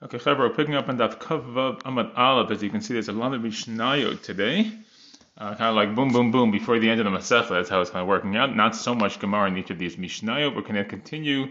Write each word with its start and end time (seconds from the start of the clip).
Okay, 0.00 0.16
Chavar, 0.16 0.38
we're 0.38 0.50
picking 0.50 0.76
up 0.76 0.88
on 0.88 0.98
that 0.98 1.18
Kavav 1.18 1.82
Amad 1.82 2.16
Aleph. 2.16 2.52
As 2.52 2.62
you 2.62 2.70
can 2.70 2.80
see, 2.80 2.92
there's 2.92 3.08
a 3.08 3.12
lot 3.12 3.34
of 3.34 3.42
Mishnayot 3.42 4.22
today. 4.22 4.70
Uh, 5.36 5.56
kind 5.56 5.70
of 5.70 5.74
like 5.74 5.96
boom, 5.96 6.12
boom, 6.12 6.30
boom 6.30 6.52
before 6.52 6.78
the 6.78 6.88
end 6.88 7.00
of 7.00 7.04
the 7.04 7.10
Masechta. 7.10 7.48
That's 7.48 7.68
how 7.68 7.80
it's 7.80 7.90
kind 7.90 8.02
of 8.02 8.06
working 8.06 8.36
out. 8.36 8.54
Not 8.54 8.76
so 8.76 8.94
much 8.94 9.18
Gemara 9.18 9.48
in 9.48 9.56
each 9.56 9.70
of 9.70 9.78
these 9.80 9.96
Mishnayot. 9.96 10.54
We're 10.54 10.62
going 10.62 10.76
to 10.76 10.84
continue 10.84 11.48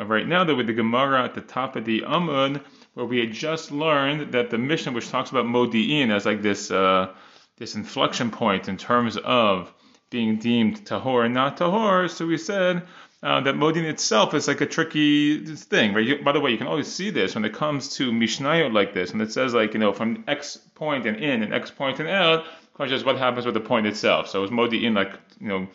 uh, 0.00 0.04
right 0.04 0.26
now 0.26 0.42
though 0.42 0.56
with 0.56 0.66
the 0.66 0.72
Gemara 0.72 1.22
at 1.22 1.34
the 1.34 1.40
top 1.42 1.76
of 1.76 1.84
the 1.84 2.00
Amud, 2.00 2.60
where 2.94 3.06
we 3.06 3.20
had 3.20 3.32
just 3.32 3.70
learned 3.70 4.32
that 4.32 4.50
the 4.50 4.58
Mishnah, 4.58 4.90
which 4.90 5.08
talks 5.08 5.30
about 5.30 5.44
Modi'in 5.44 6.10
as 6.10 6.26
like 6.26 6.42
this 6.42 6.72
uh, 6.72 7.12
this 7.56 7.76
inflection 7.76 8.32
point 8.32 8.68
in 8.68 8.76
terms 8.76 9.16
of 9.18 9.72
being 10.10 10.38
deemed 10.38 10.84
tahor 10.84 11.24
and 11.24 11.34
not 11.34 11.56
tahor. 11.56 12.10
So 12.10 12.26
we 12.26 12.36
said 12.36 12.82
uh, 13.22 13.40
that 13.40 13.56
modin 13.56 13.84
itself 13.84 14.34
is 14.34 14.46
like 14.46 14.60
a 14.60 14.66
tricky 14.66 15.44
thing, 15.44 15.94
right? 15.94 16.04
You, 16.04 16.22
by 16.22 16.32
the 16.32 16.40
way, 16.40 16.50
you 16.50 16.58
can 16.58 16.66
always 16.66 16.92
see 16.92 17.10
this 17.10 17.34
when 17.34 17.44
it 17.44 17.54
comes 17.54 17.96
to 17.96 18.12
mishnayot 18.12 18.72
like 18.72 18.92
this, 18.92 19.10
and 19.10 19.22
it 19.22 19.32
says 19.32 19.54
like 19.54 19.72
you 19.72 19.80
know 19.80 19.92
from 19.92 20.24
X 20.28 20.56
point 20.74 21.06
and 21.06 21.16
in 21.16 21.42
and 21.42 21.54
X 21.54 21.70
point 21.70 21.98
and 21.98 22.08
out. 22.08 22.44
Question 22.74 22.96
is 22.96 23.04
what 23.04 23.16
happens 23.16 23.46
with 23.46 23.54
the 23.54 23.60
point 23.60 23.86
itself. 23.86 24.28
So 24.28 24.44
is 24.44 24.50
modin 24.50 24.84
in 24.84 24.94
like 24.94 25.12
you 25.40 25.48
know 25.48 25.68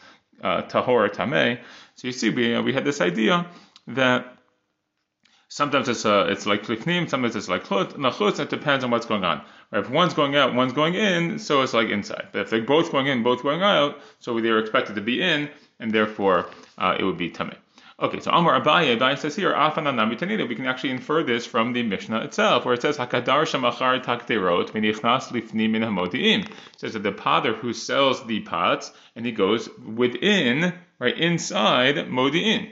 uh, 0.43 0.61
tahor 0.63 0.87
or 0.87 1.09
tameh? 1.09 1.59
So 1.95 2.07
you 2.07 2.11
see, 2.13 2.29
we 2.29 2.55
uh, 2.55 2.61
we 2.61 2.73
had 2.73 2.85
this 2.85 3.01
idea 3.01 3.47
that 3.87 4.37
sometimes 5.51 5.89
it's 5.89 6.05
uh, 6.05 6.27
it's 6.29 6.45
like 6.45 6.63
klifnim, 6.63 7.09
sometimes 7.09 7.35
it's 7.35 7.49
like 7.49 7.67
chut, 7.67 7.97
nachutz. 7.97 8.39
It 8.39 8.49
depends 8.49 8.83
on 8.83 8.91
what's 8.91 9.05
going 9.05 9.23
on. 9.23 9.41
Right? 9.71 9.83
If 9.83 9.89
one's 9.89 10.13
going 10.13 10.35
out, 10.35 10.53
one's 10.53 10.73
going 10.73 10.93
in, 10.93 11.39
so 11.39 11.63
it's 11.63 11.73
like 11.73 11.89
inside. 11.89 12.27
But 12.31 12.41
if 12.41 12.49
they're 12.49 12.61
both 12.61 12.91
going 12.91 13.07
in, 13.07 13.23
both 13.23 13.43
going 13.43 13.63
out, 13.63 13.99
so 14.19 14.39
they're 14.39 14.59
expected 14.59 14.95
to 14.95 15.01
be 15.01 15.21
in, 15.21 15.49
and 15.79 15.91
therefore 15.91 16.49
uh, 16.77 16.95
it 16.97 17.03
would 17.03 17.17
be 17.17 17.29
tameh. 17.29 17.57
Okay, 18.01 18.19
so 18.19 18.31
Amar 18.31 18.59
Abaye, 18.59 18.97
Abaye 18.97 19.15
says 19.19 19.35
here, 19.35 19.51
we 20.47 20.55
can 20.55 20.65
actually 20.65 20.89
infer 20.89 21.21
this 21.21 21.45
from 21.45 21.73
the 21.73 21.83
Mishnah 21.83 22.21
itself, 22.21 22.65
where 22.65 22.73
it 22.73 22.81
says, 22.81 22.97
Hakadar 22.97 23.45
shamachar 23.45 24.03
takterot 24.03 24.71
minichnas 24.71 25.27
lifni 25.27 25.69
min 25.69 25.83
hamodiim. 25.83 26.47
It 26.47 26.51
says 26.77 26.93
that 26.93 27.03
the 27.03 27.11
potter 27.11 27.53
who 27.53 27.73
sells 27.73 28.25
the 28.25 28.39
pots, 28.39 28.91
and 29.15 29.23
he 29.23 29.31
goes 29.31 29.69
within, 29.77 30.73
right, 30.97 31.15
inside 31.15 31.95
modi'in. 32.07 32.71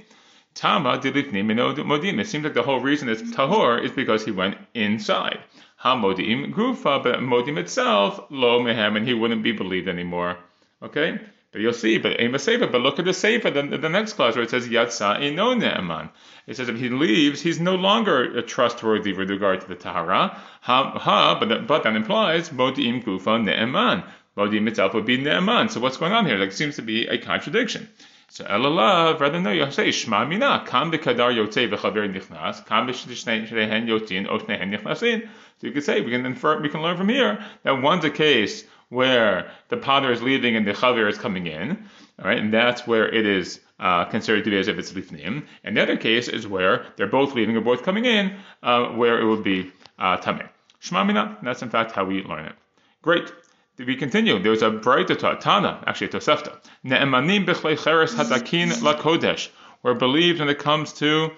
Tama 0.55 0.97
dilifni 0.97 1.45
min 1.45 1.57
modim. 1.57 2.19
It 2.19 2.25
seems 2.25 2.43
like 2.43 2.55
the 2.55 2.63
whole 2.63 2.79
reason 2.79 3.07
it's 3.07 3.21
tahor 3.21 3.83
is 3.83 3.91
because 3.91 4.25
he 4.25 4.31
went 4.31 4.57
inside. 4.73 5.39
Hamodim 5.83 6.53
gufa, 6.55 7.03
but 7.03 7.19
modim 7.19 7.59
itself, 7.59 8.19
lo 8.31 8.63
mehem, 8.63 8.97
and 8.97 9.07
he 9.07 9.13
wouldn't 9.13 9.43
be 9.43 9.51
believed 9.51 9.87
anymore. 9.87 10.37
Okay? 10.81 11.19
But 11.51 11.61
you'll 11.61 11.73
see, 11.73 11.97
but 11.97 12.21
Ema 12.21 12.37
Sefer, 12.37 12.67
but 12.67 12.81
look 12.81 12.99
at 12.99 13.05
the 13.05 13.13
Sefer, 13.13 13.49
the, 13.49 13.63
the 13.63 13.89
next 13.89 14.13
clause 14.13 14.35
where 14.35 14.43
it 14.43 14.51
says 14.51 14.67
Yatsa 14.67 15.19
Ino 15.19 15.55
Ne'eman. 15.55 16.11
It 16.45 16.57
says 16.57 16.69
if 16.69 16.77
he 16.77 16.89
leaves, 16.89 17.41
he's 17.41 17.59
no 17.59 17.73
longer 17.73 18.43
trustworthy 18.43 19.13
with 19.13 19.31
regard 19.31 19.61
to 19.61 19.67
the 19.67 19.73
Tahara. 19.73 20.39
Ha, 20.61 20.91
ha 20.99 21.39
but, 21.39 21.65
but 21.65 21.83
that 21.83 21.95
implies 21.95 22.49
Modim 22.49 23.03
Gufa 23.03 23.43
Ne'eman. 23.43 24.03
Modim 24.37 24.67
itself 24.67 24.93
would 24.93 25.05
be 25.05 25.17
Ne'eman. 25.17 25.71
So 25.71 25.79
what's 25.79 25.97
going 25.97 26.11
on 26.11 26.27
here? 26.27 26.37
Like, 26.37 26.51
seems 26.51 26.75
to 26.75 26.83
be 26.83 27.07
a 27.07 27.17
contradiction. 27.17 27.89
So 28.29 28.45
Elalav, 28.45 29.19
rather 29.19 29.41
no, 29.41 29.49
you 29.49 29.71
say 29.71 29.87
Shma 29.87 30.29
Mina, 30.29 30.63
Kam 30.67 30.91
Bekadar 30.91 31.33
Yotzei 31.33 31.67
V'Chaver 31.67 32.07
Nichnas, 32.13 32.63
Kam 32.67 32.87
Yotzin, 32.87 34.27
Oshnehen 34.27 34.71
Nichnasin. 34.71 35.27
So 35.57 35.67
you 35.67 35.73
could 35.73 35.83
say, 35.83 36.01
we 36.01 36.11
can 36.11 36.27
infer, 36.27 36.61
we 36.61 36.69
can 36.69 36.83
learn 36.83 36.95
from 36.95 37.09
here 37.09 37.43
that 37.63 37.81
one's 37.81 38.05
a 38.05 38.11
case 38.11 38.65
where 38.89 39.51
the 39.69 39.77
potter 39.77 40.11
is 40.11 40.21
leaving 40.21 40.55
and 40.55 40.67
the 40.67 40.73
chavir 40.73 41.07
is 41.09 41.17
coming 41.17 41.47
in, 41.47 41.71
all 42.19 42.25
right, 42.25 42.39
and 42.39 42.53
that's 42.53 42.85
where 42.85 43.07
it 43.07 43.25
is 43.25 43.59
uh, 43.79 44.05
considered 44.05 44.43
to 44.43 44.49
be 44.49 44.57
as 44.57 44.67
if 44.67 44.77
it's 44.77 44.91
lifnim. 44.91 45.45
And 45.63 45.77
the 45.77 45.81
other 45.81 45.97
case 45.97 46.27
is 46.27 46.47
where 46.47 46.85
they're 46.97 47.07
both 47.07 47.33
leaving 47.33 47.55
or 47.55 47.61
both 47.61 47.83
coming 47.83 48.05
in, 48.05 48.35
uh, 48.61 48.87
where 48.87 49.19
it 49.21 49.25
would 49.25 49.43
be 49.43 49.71
uh, 49.97 50.17
tameh. 50.17 50.49
Shmamina, 50.81 51.37
that's 51.43 51.61
in 51.61 51.69
fact 51.69 51.91
how 51.91 52.05
we 52.05 52.23
learn 52.23 52.45
it. 52.45 52.55
Great. 53.01 53.31
We 53.77 53.95
continue. 53.95 54.39
There's 54.39 54.61
a 54.61 54.69
braita 54.69 55.39
Tana, 55.39 55.81
actually 55.87 56.07
a 56.07 56.09
Tosefta. 56.09 56.57
Ne'emanim 56.83 57.45
b'chlei 57.45 57.81
cheres 57.81 58.13
hatakin 58.13 58.81
la 58.81 58.95
kodesh. 58.95 59.49
We're 59.83 59.93
believed 59.93 60.39
when 60.39 60.49
it 60.49 60.59
comes 60.59 60.91
to 60.93 61.31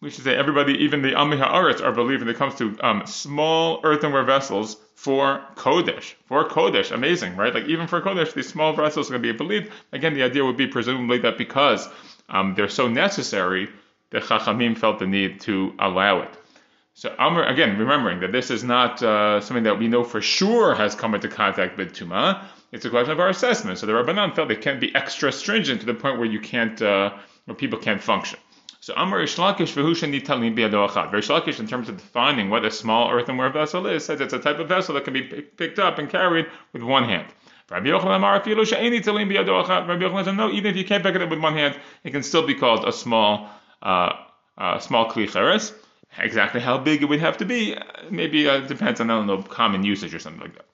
we 0.00 0.10
should 0.10 0.24
say 0.24 0.36
everybody, 0.36 0.74
even 0.84 1.02
the 1.02 1.14
Ami 1.14 1.36
Ha'aretz, 1.36 1.82
are 1.82 1.92
believed 1.92 2.22
when 2.22 2.32
it 2.32 2.36
comes 2.36 2.54
to 2.56 2.76
um, 2.80 3.02
small 3.06 3.80
earthenware 3.82 4.22
vessels 4.22 4.76
for 4.94 5.44
Kodesh. 5.56 6.14
For 6.26 6.48
Kodesh. 6.48 6.92
Amazing, 6.92 7.36
right? 7.36 7.52
Like 7.52 7.66
even 7.66 7.88
for 7.88 8.00
Kodesh, 8.00 8.32
these 8.32 8.48
small 8.48 8.72
vessels 8.74 9.08
are 9.08 9.14
going 9.14 9.22
to 9.22 9.32
be 9.32 9.36
believed. 9.36 9.72
Again, 9.92 10.14
the 10.14 10.22
idea 10.22 10.44
would 10.44 10.56
be 10.56 10.68
presumably 10.68 11.18
that 11.18 11.36
because 11.36 11.88
um, 12.28 12.54
they're 12.54 12.68
so 12.68 12.86
necessary, 12.86 13.68
the 14.10 14.20
Chachamim 14.20 14.78
felt 14.78 15.00
the 15.00 15.06
need 15.06 15.40
to 15.42 15.74
allow 15.78 16.20
it. 16.20 16.30
So 16.94 17.14
again, 17.16 17.78
remembering 17.78 18.20
that 18.20 18.32
this 18.32 18.50
is 18.50 18.64
not 18.64 19.00
uh, 19.04 19.40
something 19.40 19.62
that 19.64 19.78
we 19.78 19.86
know 19.86 20.02
for 20.02 20.20
sure 20.20 20.74
has 20.74 20.96
come 20.96 21.14
into 21.14 21.28
contact 21.28 21.76
with 21.76 21.92
Tuma. 21.92 22.44
It's 22.72 22.84
a 22.84 22.90
question 22.90 23.12
of 23.12 23.20
our 23.20 23.28
assessment. 23.28 23.78
So 23.78 23.86
the 23.86 23.92
Rabbanan 23.92 24.34
felt 24.34 24.48
they 24.48 24.56
can't 24.56 24.80
be 24.80 24.92
extra 24.94 25.30
stringent 25.30 25.80
to 25.80 25.86
the 25.86 25.94
point 25.94 26.18
where 26.18 26.26
you 26.26 26.40
can't, 26.40 26.82
uh, 26.82 27.14
where 27.44 27.54
people 27.54 27.78
can't 27.78 28.02
function. 28.02 28.40
So 28.80 28.94
Amar 28.96 29.18
Reish 29.18 29.36
Lakish 29.36 29.74
v'hushan 29.74 30.12
nitalim 30.14 30.56
biyado 30.56 30.88
achad. 30.88 31.10
Reish 31.10 31.28
Lakish, 31.28 31.58
in 31.58 31.66
terms 31.66 31.88
of 31.88 31.96
defining 31.96 32.48
what 32.48 32.64
a 32.64 32.70
small 32.70 33.10
earthenware 33.10 33.50
vessel 33.50 33.86
is, 33.86 34.04
says 34.04 34.20
it's 34.20 34.32
a 34.32 34.38
type 34.38 34.58
of 34.60 34.68
vessel 34.68 34.94
that 34.94 35.04
can 35.04 35.12
be 35.12 35.22
picked 35.22 35.78
up 35.78 35.98
and 35.98 36.08
carried 36.08 36.46
with 36.72 36.82
one 36.82 37.04
hand. 37.04 37.26
Rabbi 37.70 37.88
Yochanan 37.88 38.16
Amar 38.16 38.42
she'eni 38.44 39.00
Biadoachad. 39.02 39.88
Rabbi 39.88 40.24
says 40.24 40.34
no, 40.34 40.50
even 40.50 40.70
if 40.70 40.76
you 40.76 40.84
can't 40.84 41.02
pick 41.02 41.14
it 41.14 41.22
up 41.22 41.28
with 41.28 41.40
one 41.40 41.54
hand, 41.54 41.78
it 42.04 42.12
can 42.12 42.22
still 42.22 42.46
be 42.46 42.54
called 42.54 42.86
a 42.86 42.92
small, 42.92 43.48
uh, 43.82 44.12
uh, 44.56 44.78
small 44.78 45.10
kli 45.10 45.74
Exactly 46.16 46.60
how 46.60 46.78
big 46.78 47.02
it 47.02 47.06
would 47.06 47.20
have 47.20 47.36
to 47.38 47.44
be, 47.44 47.76
maybe 48.10 48.48
uh, 48.48 48.60
depends 48.60 49.00
on 49.00 49.10
I 49.10 49.14
don't 49.14 49.26
know 49.26 49.42
common 49.42 49.84
usage 49.84 50.14
or 50.14 50.18
something 50.18 50.40
like 50.40 50.54
that. 50.54 50.64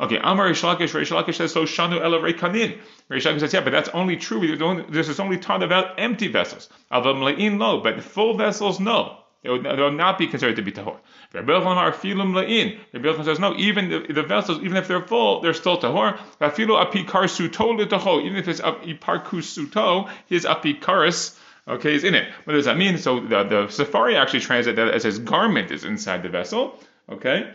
Okay, 0.00 0.18
Amar 0.22 0.46
Rish 0.46 0.62
Lakish, 0.62 0.92
Lakish 1.10 1.36
says, 1.36 1.52
so 1.52 1.64
Shanu 1.64 2.00
Ela 2.00 2.18
Rekanin. 2.18 2.78
Rish 3.08 3.26
Lakish 3.26 3.40
says, 3.40 3.52
yeah, 3.52 3.60
but 3.60 3.70
that's 3.70 3.88
only 3.90 4.16
true. 4.16 4.84
This 4.88 5.08
is 5.08 5.18
only 5.18 5.38
taught 5.38 5.62
about 5.62 5.98
empty 5.98 6.28
vessels. 6.28 6.68
Avam 6.92 7.20
Le'in 7.22 7.58
lo, 7.58 7.80
but 7.80 8.02
full 8.02 8.36
vessels, 8.36 8.78
no. 8.78 9.18
They 9.42 9.50
will, 9.50 9.62
they 9.62 9.74
will 9.74 9.92
not 9.92 10.18
be 10.18 10.26
considered 10.26 10.56
to 10.56 10.62
be 10.62 10.72
tahor. 10.72 10.98
Rabbi 11.32 11.52
Yochanan 11.52 11.94
filum 11.94 12.32
le'in. 12.32 12.78
Rabbi 12.92 13.08
Yochanan 13.08 13.24
says 13.24 13.38
no. 13.38 13.54
Even 13.56 13.88
the, 13.88 14.12
the, 14.12 14.22
vessels, 14.24 14.58
even 14.62 14.76
if 14.76 14.88
they're 14.88 15.06
full, 15.06 15.40
they're 15.40 15.54
still 15.54 15.78
tahor. 15.78 16.18
Afilu 16.40 16.84
apikar 16.84 17.28
suto 17.28 17.78
letaho. 17.78 18.24
Even 18.24 18.36
if 18.36 18.48
it's 18.48 18.60
iparkus 18.60 19.46
suto, 19.46 20.10
his 20.26 20.44
apikaris. 20.44 21.38
Okay, 21.68 21.94
is 21.94 22.02
in 22.02 22.14
it. 22.14 22.32
What 22.44 22.54
does 22.54 22.64
that 22.64 22.78
mean? 22.78 22.98
So 22.98 23.20
the, 23.20 23.44
the 23.44 23.66
Sefaria 23.66 24.18
actually 24.18 24.40
translates 24.40 24.76
that 24.76 24.88
as 24.88 25.04
his 25.04 25.18
garment 25.18 25.70
is 25.70 25.84
inside 25.84 26.22
the 26.22 26.30
vessel. 26.30 26.82
Okay. 27.10 27.52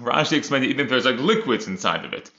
Rashi 0.00 0.36
explained 0.36 0.64
even 0.66 0.86
if 0.86 0.90
there's 0.90 1.04
like 1.04 1.18
liquids 1.18 1.66
inside 1.66 2.04
of 2.04 2.12
it. 2.12 2.30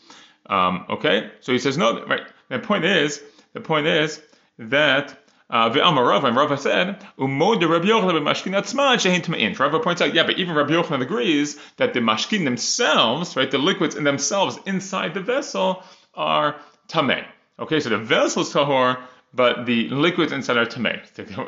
Um, 0.47 0.85
okay, 0.89 1.31
so 1.41 1.51
he 1.51 1.59
says 1.59 1.77
no. 1.77 2.05
Right. 2.05 2.23
The 2.49 2.59
point 2.59 2.85
is, 2.85 3.21
the 3.53 3.61
point 3.61 3.85
is 3.87 4.21
that 4.57 5.17
uh, 5.49 5.69
Ve'amar 5.69 6.07
Rav 6.07 6.25
and 6.25 6.35
Rav 6.35 6.59
said, 6.59 7.03
"Umod 7.17 7.67
Rabbi 7.67 7.87
Yochanan 7.87 8.23
shehin 8.23 9.23
tmein." 9.23 9.57
Rav 9.57 9.81
points 9.81 10.01
out, 10.01 10.13
yeah, 10.13 10.23
but 10.23 10.37
even 10.37 10.55
Rabbi 10.55 10.73
Yochanan 10.73 11.01
agrees 11.01 11.59
that 11.77 11.93
the 11.93 11.99
mashkin 11.99 12.43
themselves, 12.43 13.35
right, 13.35 13.49
the 13.49 13.57
liquids 13.57 13.95
in 13.95 14.03
themselves 14.03 14.59
inside 14.65 15.13
the 15.13 15.21
vessel 15.21 15.83
are 16.13 16.55
tamei. 16.87 17.25
Okay, 17.57 17.79
so 17.79 17.89
the 17.89 17.97
vessel 17.97 18.43
is 18.43 18.53
tahor, 18.53 19.01
but 19.33 19.65
the 19.65 19.89
liquids 19.89 20.31
inside 20.31 20.57
are 20.57 20.65
tamei. 20.65 20.99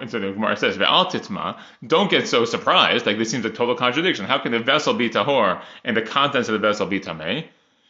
So 0.09 0.19
the 0.19 0.31
Gemara 0.31 0.55
says, 0.57 0.77
"Ve'al 0.77 1.11
titma." 1.11 1.59
Don't 1.85 2.09
get 2.09 2.27
so 2.27 2.45
surprised. 2.45 3.05
Like 3.05 3.17
this 3.17 3.31
seems 3.31 3.45
a 3.45 3.49
total 3.49 3.75
contradiction. 3.75 4.25
How 4.25 4.37
can 4.37 4.51
the 4.51 4.59
vessel 4.59 4.93
be 4.93 5.09
tahor 5.09 5.61
and 5.83 5.97
the 5.97 6.01
contents 6.01 6.49
of 6.49 6.53
the 6.53 6.59
vessel 6.59 6.85
be 6.85 6.99
tamei? 6.99 7.45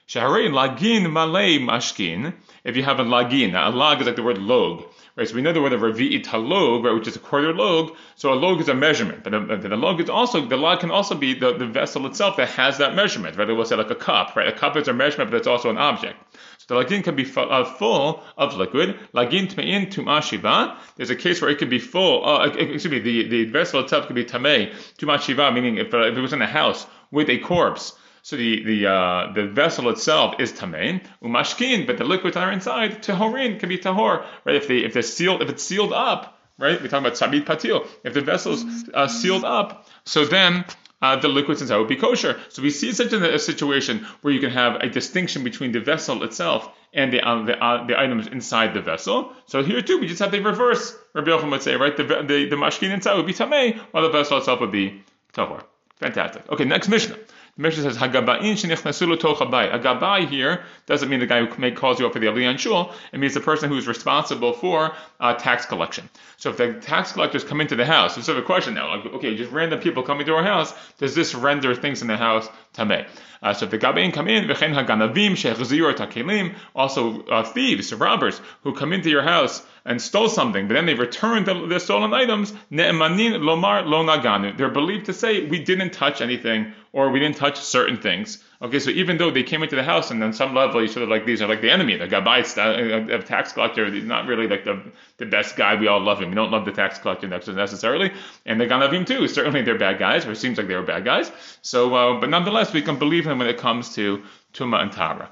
Shaharei 0.07 0.49
lagin 0.51 1.11
malay 1.11 1.57
mashkin. 1.59 2.33
If 2.63 2.75
you 2.75 2.83
have 2.83 2.99
a 2.99 3.03
lagin, 3.03 3.53
a 3.53 3.69
lag 3.75 4.01
is 4.01 4.07
like 4.07 4.15
the 4.15 4.23
word 4.23 4.37
log, 4.37 4.83
right? 5.15 5.27
So 5.27 5.35
we 5.35 5.41
know 5.41 5.53
the 5.53 5.61
word 5.61 5.73
of 5.73 5.81
revi'it 5.81 6.25
halog, 6.25 6.83
right, 6.83 6.93
which 6.93 7.07
is 7.07 7.15
a 7.15 7.19
quarter 7.19 7.53
log. 7.53 7.95
So 8.15 8.33
a 8.33 8.35
log 8.35 8.61
is 8.61 8.69
a 8.69 8.73
measurement, 8.73 9.23
but 9.23 9.31
the 9.31 9.69
log 9.75 9.99
is 9.99 10.09
also 10.09 10.45
the 10.45 10.57
log 10.57 10.79
can 10.79 10.91
also 10.91 11.15
be 11.15 11.33
the, 11.33 11.53
the 11.57 11.67
vessel 11.67 12.05
itself 12.07 12.37
that 12.37 12.49
has 12.49 12.77
that 12.77 12.95
measurement, 12.95 13.37
right? 13.37 13.47
We'll 13.47 13.65
say 13.65 13.75
like 13.75 13.91
a 13.91 13.95
cup, 13.95 14.35
right? 14.35 14.47
A 14.47 14.51
cup 14.51 14.77
is 14.77 14.87
a 14.87 14.93
measurement, 14.93 15.31
but 15.31 15.37
it's 15.37 15.47
also 15.47 15.69
an 15.69 15.77
object. 15.77 16.17
So 16.57 16.65
the 16.67 16.85
lagin 16.85 17.03
can 17.03 17.15
be 17.15 17.23
full, 17.23 17.51
uh, 17.51 17.65
full 17.65 18.23
of 18.37 18.55
liquid. 18.55 18.97
Lagin 19.13 19.47
tmein 19.47 19.91
tuma 19.91 20.21
shiva. 20.21 20.77
There's 20.95 21.09
a 21.09 21.15
case 21.15 21.41
where 21.41 21.49
it 21.49 21.57
can 21.57 21.69
be 21.69 21.79
full. 21.79 22.27
Uh, 22.27 22.47
excuse 22.47 22.89
me, 22.89 22.99
the, 22.99 23.27
the 23.27 23.45
vessel 23.45 23.79
itself 23.81 24.07
can 24.07 24.15
be 24.15 24.25
tamei 24.25 24.73
tuma 24.97 25.19
shiva, 25.19 25.51
meaning 25.51 25.77
if, 25.77 25.93
uh, 25.93 26.03
if 26.03 26.17
it 26.17 26.21
was 26.21 26.33
in 26.33 26.41
a 26.41 26.47
house 26.47 26.85
with 27.11 27.29
a 27.29 27.39
corpse 27.39 27.93
so 28.21 28.37
the 28.37 28.63
the 28.63 28.87
uh, 28.87 29.33
the 29.33 29.47
vessel 29.47 29.89
itself 29.89 30.35
is 30.39 30.51
tamein 30.51 31.03
umashkin, 31.23 31.87
but 31.87 31.97
the 31.97 32.03
liquids 32.03 32.35
that 32.35 32.43
are 32.43 32.51
inside 32.51 33.01
tahorin 33.03 33.59
can 33.59 33.69
be 33.69 33.77
tahor. 33.77 34.25
Right? 34.45 34.55
If 34.55 34.67
they 34.67 34.79
if 34.79 34.93
they're 34.93 35.01
sealed 35.01 35.41
if 35.41 35.49
it's 35.49 35.63
sealed 35.63 35.93
up, 35.93 36.39
right? 36.57 36.81
We 36.81 36.87
talk 36.87 37.01
about 37.01 37.13
sabit 37.13 37.45
patil. 37.45 37.87
If 38.03 38.13
the 38.13 38.21
vessel's 38.21 38.63
uh, 38.93 39.07
sealed 39.07 39.43
up, 39.43 39.87
so 40.05 40.25
then. 40.25 40.65
Uh, 41.03 41.15
the 41.15 41.27
liquids 41.27 41.63
inside 41.63 41.77
would 41.77 41.87
be 41.87 41.95
kosher. 41.95 42.39
So 42.49 42.61
we 42.61 42.69
see 42.69 42.91
such 42.91 43.11
a, 43.11 43.33
a, 43.33 43.39
situation 43.39 44.05
where 44.21 44.31
you 44.31 44.39
can 44.39 44.51
have 44.51 44.75
a 44.75 44.87
distinction 44.87 45.43
between 45.43 45.71
the 45.71 45.79
vessel 45.79 46.21
itself 46.21 46.69
and 46.93 47.11
the 47.11 47.27
uh, 47.27 47.43
the, 47.43 47.57
uh, 47.57 47.87
the, 47.87 47.99
items 47.99 48.27
inside 48.27 48.75
the 48.75 48.81
vessel. 48.81 49.33
So 49.47 49.63
here 49.63 49.81
too, 49.81 49.97
we 49.97 50.05
just 50.05 50.19
have 50.19 50.31
the 50.31 50.41
reverse. 50.41 50.95
Rabbi 51.15 51.31
Yochanan 51.31 51.49
would 51.49 51.63
say, 51.63 51.75
right, 51.75 51.97
the 51.97 52.03
the, 52.03 52.45
the 52.51 52.55
mashkin 52.55 52.93
inside 52.93 53.15
would 53.15 53.25
be 53.25 53.33
tamei, 53.33 53.79
while 53.89 54.03
the 54.03 54.11
vessel 54.11 54.37
itself 54.37 54.59
would 54.59 54.71
be 54.71 55.01
Tahor. 55.33 55.63
Fantastic. 56.01 56.49
Okay, 56.51 56.65
next 56.65 56.87
Mishnah. 56.87 57.15
The 57.15 57.61
Mishnah 57.61 57.83
says 57.83 57.97
Hagabain 57.97 58.53
shenichnasu 58.53 59.17
tochabai. 59.17 59.71
A 59.71 59.77
gabai 59.77 60.27
here 60.27 60.63
doesn't 60.87 61.09
mean 61.09 61.19
the 61.19 61.27
guy 61.27 61.45
who 61.45 61.61
may 61.61 61.69
calls 61.69 61.99
you 61.99 62.07
up 62.07 62.13
for 62.13 62.19
the 62.19 62.25
aliyah 62.25 62.57
shul. 62.57 62.91
It 63.13 63.19
means 63.19 63.35
the 63.35 63.39
person 63.39 63.69
who 63.69 63.77
is 63.77 63.87
responsible 63.87 64.53
for 64.53 64.95
uh, 65.19 65.35
tax 65.35 65.67
collection. 65.67 66.09
So 66.37 66.49
if 66.49 66.57
the 66.57 66.73
tax 66.73 67.11
collectors 67.11 67.43
come 67.43 67.61
into 67.61 67.75
the 67.75 67.85
house, 67.85 68.25
so 68.25 68.35
a 68.35 68.41
question 68.41 68.73
now. 68.73 68.95
Like, 68.95 69.13
okay, 69.13 69.35
just 69.35 69.51
random 69.51 69.79
people 69.79 70.01
coming 70.01 70.25
to 70.25 70.33
our 70.33 70.43
house. 70.43 70.73
Does 70.97 71.13
this 71.13 71.35
render 71.35 71.75
things 71.75 72.01
in 72.01 72.07
the 72.07 72.17
house 72.17 72.49
tameh? 72.73 73.07
Uh, 73.43 73.53
so 73.53 73.65
if 73.65 73.71
the 73.71 73.77
gabain 73.77 74.11
come 74.11 74.27
in, 74.27 74.45
v'chen 74.45 74.73
haganavim 74.73 75.33
shechziru 75.33 75.93
takelim, 75.93 76.55
also 76.75 77.21
uh, 77.25 77.43
thieves, 77.43 77.93
robbers 77.93 78.41
who 78.63 78.73
come 78.73 78.91
into 78.91 79.11
your 79.11 79.21
house 79.21 79.61
and 79.85 80.01
stole 80.01 80.29
something, 80.29 80.67
but 80.67 80.75
then 80.75 80.85
they 80.85 80.93
returned 80.93 81.47
the, 81.47 81.67
the 81.67 81.79
stolen 81.79 82.13
items, 82.13 82.53
ne'emanin 82.71 83.39
lomar 83.41 83.85
lo 83.85 84.03
naganu. 84.05 84.55
They're 84.57 84.69
believed 84.69 85.07
to 85.07 85.13
say 85.13 85.45
we 85.45 85.63
didn't 85.63 85.91
touch 85.91 86.21
anything 86.21 86.73
or 86.93 87.09
we 87.09 87.19
didn't 87.19 87.37
touch 87.37 87.59
certain 87.59 87.97
things. 87.97 88.43
Okay, 88.61 88.77
so 88.77 88.91
even 88.91 89.17
though 89.17 89.31
they 89.31 89.41
came 89.41 89.63
into 89.63 89.75
the 89.75 89.83
house 89.83 90.11
and 90.11 90.23
on 90.23 90.33
some 90.33 90.53
level 90.53 90.81
you 90.81 90.87
sort 90.87 91.01
of 91.03 91.09
like 91.09 91.25
these 91.25 91.41
are 91.41 91.47
like 91.47 91.61
the 91.61 91.71
enemy, 91.71 91.97
the 91.97 92.07
gabai, 92.07 92.45
a, 92.57 93.15
a 93.15 93.23
tax 93.23 93.53
collector, 93.53 93.89
not 93.89 94.27
really 94.27 94.47
like 94.47 94.65
the, 94.65 94.79
the 95.17 95.25
best 95.25 95.55
guy. 95.55 95.75
We 95.75 95.87
all 95.87 96.01
love 96.01 96.21
him. 96.21 96.29
We 96.29 96.35
don't 96.35 96.51
love 96.51 96.65
the 96.65 96.71
tax 96.71 96.99
collector 96.99 97.27
necessarily, 97.27 98.11
and 98.45 98.61
the 98.61 98.67
ganavim 98.67 99.07
too. 99.07 99.27
Certainly 99.27 99.63
they're 99.63 99.79
bad 99.79 99.97
guys, 99.97 100.25
or 100.27 100.31
it 100.31 100.37
seems 100.37 100.57
like 100.59 100.67
they 100.67 100.75
were 100.75 100.83
bad 100.83 101.05
guys. 101.05 101.31
So, 101.63 101.95
uh, 101.95 102.19
but 102.19 102.29
nonetheless, 102.29 102.71
we 102.71 102.83
can 102.83 102.99
believe 102.99 103.25
him 103.25 103.39
when 103.39 103.47
it 103.47 103.57
comes 103.57 103.95
to 103.95 104.21
tuma 104.53 104.81
and 104.81 104.91
tara. 104.91 105.31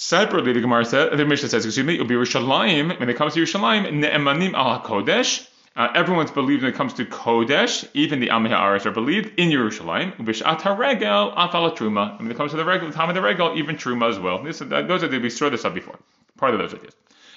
Separately, 0.00 0.52
the 0.52 0.60
Gemara 0.60 0.84
said, 0.84 1.18
the 1.18 1.24
Mishnah 1.24 1.48
says, 1.48 1.66
excuse 1.66 1.84
me, 1.84 1.98
Yerushalayim, 1.98 3.00
when 3.00 3.08
it 3.08 3.16
comes 3.16 3.34
to 3.34 3.42
Yerushalayim, 3.42 3.94
Ne'emanim 3.94 4.54
al 4.54 4.80
HaKodesh, 4.80 5.48
uh, 5.74 5.88
everyone's 5.92 6.30
believed 6.30 6.62
when 6.62 6.72
it 6.72 6.76
comes 6.76 6.92
to 6.94 7.04
Kodesh, 7.04 7.84
even 7.94 8.20
the 8.20 8.28
Amei 8.28 8.50
Haaretz 8.50 8.86
are 8.86 8.92
believed 8.92 9.36
in 9.40 9.50
Yerushalayim. 9.50 10.16
B'shat 10.18 10.60
HaRegel, 10.60 11.34
Afal 11.34 11.76
Truma. 11.76 12.16
When 12.20 12.30
it 12.30 12.36
comes 12.36 12.52
to 12.52 12.56
the 12.56 12.64
regular 12.64 12.92
time 12.92 13.08
of 13.08 13.16
the 13.16 13.20
Regel, 13.20 13.58
even 13.58 13.74
Truma 13.74 14.08
as 14.08 14.20
well. 14.20 14.40
This, 14.40 14.62
uh, 14.62 14.66
those 14.66 15.02
are, 15.02 15.08
we 15.08 15.30
saw 15.30 15.50
this 15.50 15.64
up 15.64 15.74
before. 15.74 15.98
Part 16.36 16.54
of 16.54 16.60
those 16.60 16.74
ideas. 16.74 16.94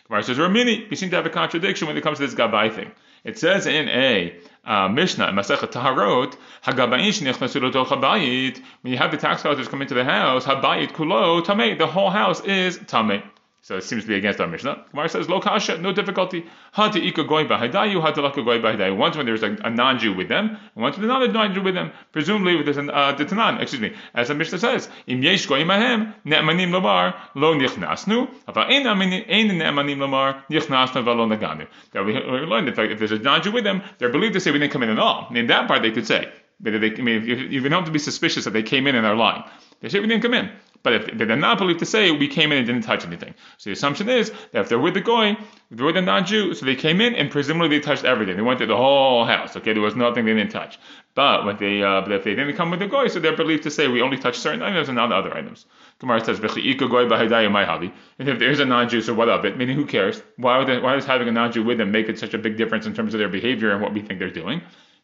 Gemara 0.07 0.21
says, 0.21 0.37
Ramini, 0.37 0.87
we 0.87 0.95
seem 0.95 1.09
to 1.09 1.15
have 1.15 1.25
a 1.25 1.31
contradiction 1.31 1.87
when 1.87 1.97
it 1.97 2.03
comes 2.03 2.19
to 2.19 2.27
this 2.27 2.35
Gabai 2.35 2.71
thing. 2.71 2.91
It 3.23 3.37
says 3.37 3.67
in 3.67 3.87
a 3.87 4.35
uh, 4.65 4.87
Mishnah, 4.87 5.27
Masechet 5.27 5.71
Taharot, 5.71 6.35
Hagabayin 6.63 7.09
shenichnasu 7.09 7.61
l'toch 7.61 7.87
habayit. 7.87 8.61
When 8.81 8.93
you 8.93 8.97
have 8.97 9.11
the 9.11 9.17
tax 9.17 9.43
collectors 9.43 9.67
come 9.67 9.81
into 9.81 9.93
the 9.93 10.03
house, 10.03 10.45
habayit 10.45 10.91
kulo 10.93 11.43
tamei. 11.43 11.77
The 11.77 11.87
whole 11.87 12.09
house 12.09 12.41
is 12.41 12.79
tamei. 12.79 13.23
So 13.63 13.77
it 13.77 13.83
seems 13.83 14.01
to 14.03 14.07
be 14.07 14.15
against 14.15 14.41
our 14.41 14.47
Mishnah. 14.47 14.85
Gemara 14.89 15.07
says, 15.07 15.29
Lo 15.29 15.39
kasha, 15.39 15.77
no 15.77 15.93
difficulty. 15.93 16.47
Ha 16.71 16.91
ika 16.95 17.23
goy 17.23 17.45
bahadayu, 17.45 18.01
ha 18.01 18.11
laka 18.11 18.43
goy 18.43 18.57
bahadayu. 18.59 18.97
Once 18.97 19.15
when 19.15 19.27
there's 19.27 19.43
a, 19.43 19.55
a 19.63 19.69
non-Jew 19.69 20.15
with 20.15 20.29
them, 20.29 20.57
and 20.73 20.81
once 20.83 20.97
when 20.97 21.07
there's 21.07 21.29
a 21.29 21.31
non-Jew 21.31 21.61
with 21.61 21.75
them, 21.75 21.91
presumably 22.11 22.63
there's 22.63 22.77
an 22.77 22.89
uh, 22.89 23.11
the 23.11 23.23
Tanan, 23.23 23.61
excuse 23.61 23.79
me, 23.79 23.93
as 24.15 24.29
the 24.29 24.33
Mishnah 24.33 24.57
says, 24.57 24.89
Im 25.05 25.21
yesh 25.21 25.45
goy 25.45 25.63
mahem, 25.63 26.11
ne'emanim 26.25 26.71
lomar, 26.71 27.13
lo 27.35 27.53
nichnasnu, 27.53 28.27
ava 28.49 28.61
ein 28.61 28.83
ne'emanim 28.83 29.97
lomar, 29.97 30.43
nichnasnu 30.49 31.03
valo 31.03 31.27
naganu. 31.31 31.67
That 31.91 32.03
we, 32.03 32.13
we 32.13 32.19
learned 32.19 32.67
that 32.69 32.79
if 32.79 32.97
there's 32.97 33.11
a 33.11 33.19
non-Jew 33.19 33.51
with 33.51 33.63
them, 33.63 33.83
they're 33.99 34.09
believed 34.09 34.33
to 34.33 34.39
say 34.39 34.49
we 34.49 34.57
didn't 34.57 34.73
come 34.73 34.81
in 34.81 34.89
at 34.89 34.97
all. 34.97 35.27
And 35.27 35.37
in 35.37 35.45
that 35.47 35.67
part 35.67 35.83
they 35.83 35.91
could 35.91 36.07
say, 36.07 36.31
but 36.59 36.79
they, 36.79 36.91
I 36.91 37.01
mean, 37.01 37.25
you, 37.25 37.35
you 37.35 37.61
don't 37.61 37.71
have 37.71 37.85
to 37.85 37.91
be 37.91 37.99
suspicious 37.99 38.45
that 38.45 38.51
they 38.51 38.63
came 38.63 38.87
in 38.87 38.95
and 38.95 39.05
they're 39.05 39.15
lying. 39.15 39.43
They 39.81 39.89
say 39.89 39.99
we 39.99 40.07
didn't 40.07 40.23
come 40.23 40.33
in. 40.33 40.51
But 40.83 40.93
if 40.93 41.17
they're 41.17 41.35
not 41.35 41.57
believed 41.57 41.79
to 41.79 41.85
say 41.85 42.11
we 42.11 42.27
came 42.27 42.51
in 42.51 42.57
and 42.57 42.67
didn't 42.67 42.83
touch 42.83 43.05
anything, 43.05 43.35
so 43.57 43.69
the 43.69 43.73
assumption 43.73 44.09
is 44.09 44.31
that 44.51 44.61
if 44.61 44.69
they're 44.69 44.79
with 44.79 44.95
the 44.95 45.01
goy, 45.01 45.37
they're 45.69 45.85
with 45.85 45.95
the 45.95 46.01
non-Jew, 46.01 46.53
so 46.55 46.65
they 46.65 46.75
came 46.75 47.01
in 47.01 47.13
and 47.15 47.29
presumably 47.29 47.77
they 47.77 47.79
touched 47.79 48.03
everything. 48.03 48.35
They 48.35 48.41
went 48.41 48.57
through 48.57 48.67
the 48.67 48.77
whole 48.77 49.25
house. 49.25 49.55
Okay, 49.55 49.73
there 49.73 49.81
was 49.81 49.95
nothing 49.95 50.25
they 50.25 50.33
didn't 50.33 50.51
touch. 50.51 50.79
But 51.13 51.45
when 51.45 51.57
they, 51.57 51.83
uh, 51.83 52.01
but 52.01 52.11
if 52.13 52.23
they 52.23 52.35
didn't 52.35 52.55
come 52.55 52.71
with 52.71 52.79
the 52.79 52.87
goy, 52.87 53.07
so 53.09 53.19
they're 53.19 53.35
believed 53.35 53.63
to 53.63 53.71
say 53.71 53.87
we 53.87 54.01
only 54.01 54.17
touched 54.17 54.39
certain 54.39 54.61
items 54.61 54.87
and 54.87 54.95
not 54.95 55.11
other 55.11 55.35
items. 55.35 55.65
Gemara 55.99 56.23
says, 56.23 56.39
and 56.39 58.29
if 58.29 58.39
there's 58.39 58.59
a 58.59 58.65
non-Jew, 58.65 59.01
so 59.01 59.13
what 59.13 59.29
of 59.29 59.45
it? 59.45 59.57
Meaning, 59.57 59.75
who 59.75 59.85
cares? 59.85 60.23
Why, 60.37 60.57
would 60.57 60.81
why 60.81 60.95
does 60.95 61.05
having 61.05 61.27
a 61.27 61.31
non-Jew 61.31 61.63
with 61.63 61.77
them 61.77 61.91
make 61.91 62.09
it 62.09 62.17
such 62.17 62.33
a 62.33 62.37
big 62.37 62.57
difference 62.57 62.85
in 62.85 62.93
terms 62.93 63.13
of 63.13 63.19
their 63.19 63.29
behavior 63.29 63.71
and 63.71 63.81
what 63.81 63.93
we 63.93 64.01
think 64.01 64.19
they're 64.19 64.29
doing? 64.31 64.61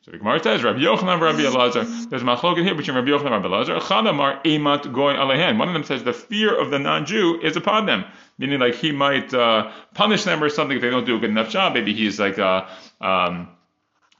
So 0.07 0.11
the 0.13 0.19
Gemara 0.19 0.41
says, 0.41 0.63
Rabbi 0.63 0.79
Yochanan, 0.79 1.19
Rabbi 1.19 1.39
Elazar. 1.39 2.09
There's 2.09 2.21
a 2.21 2.25
machloket 2.25 2.63
here 2.63 2.73
between 2.73 2.95
Rabbi 2.95 3.09
Yochanan 3.09 3.33
and 3.33 3.43
Rabbi 3.43 3.47
Elazar. 3.47 3.81
Chadamar 3.81 4.41
emat 4.45 4.93
goy 4.93 5.13
alehen. 5.15 5.57
One 5.57 5.67
of 5.67 5.73
them 5.73 5.83
says 5.83 6.01
the 6.05 6.13
fear 6.13 6.57
of 6.57 6.71
the 6.71 6.79
non-Jew 6.79 7.41
is 7.43 7.57
upon 7.57 7.87
them, 7.87 8.05
meaning 8.37 8.61
like 8.61 8.75
he 8.75 8.93
might 8.93 9.33
uh, 9.33 9.69
punish 9.95 10.23
them 10.23 10.41
or 10.41 10.47
something 10.47 10.77
if 10.77 10.81
they 10.81 10.89
don't 10.89 11.05
do 11.05 11.17
a 11.17 11.19
good 11.19 11.29
enough 11.29 11.49
job. 11.49 11.73
Maybe 11.73 11.93
he's 11.93 12.19
like. 12.19 12.39
Uh, 12.39 12.67
um, 13.01 13.49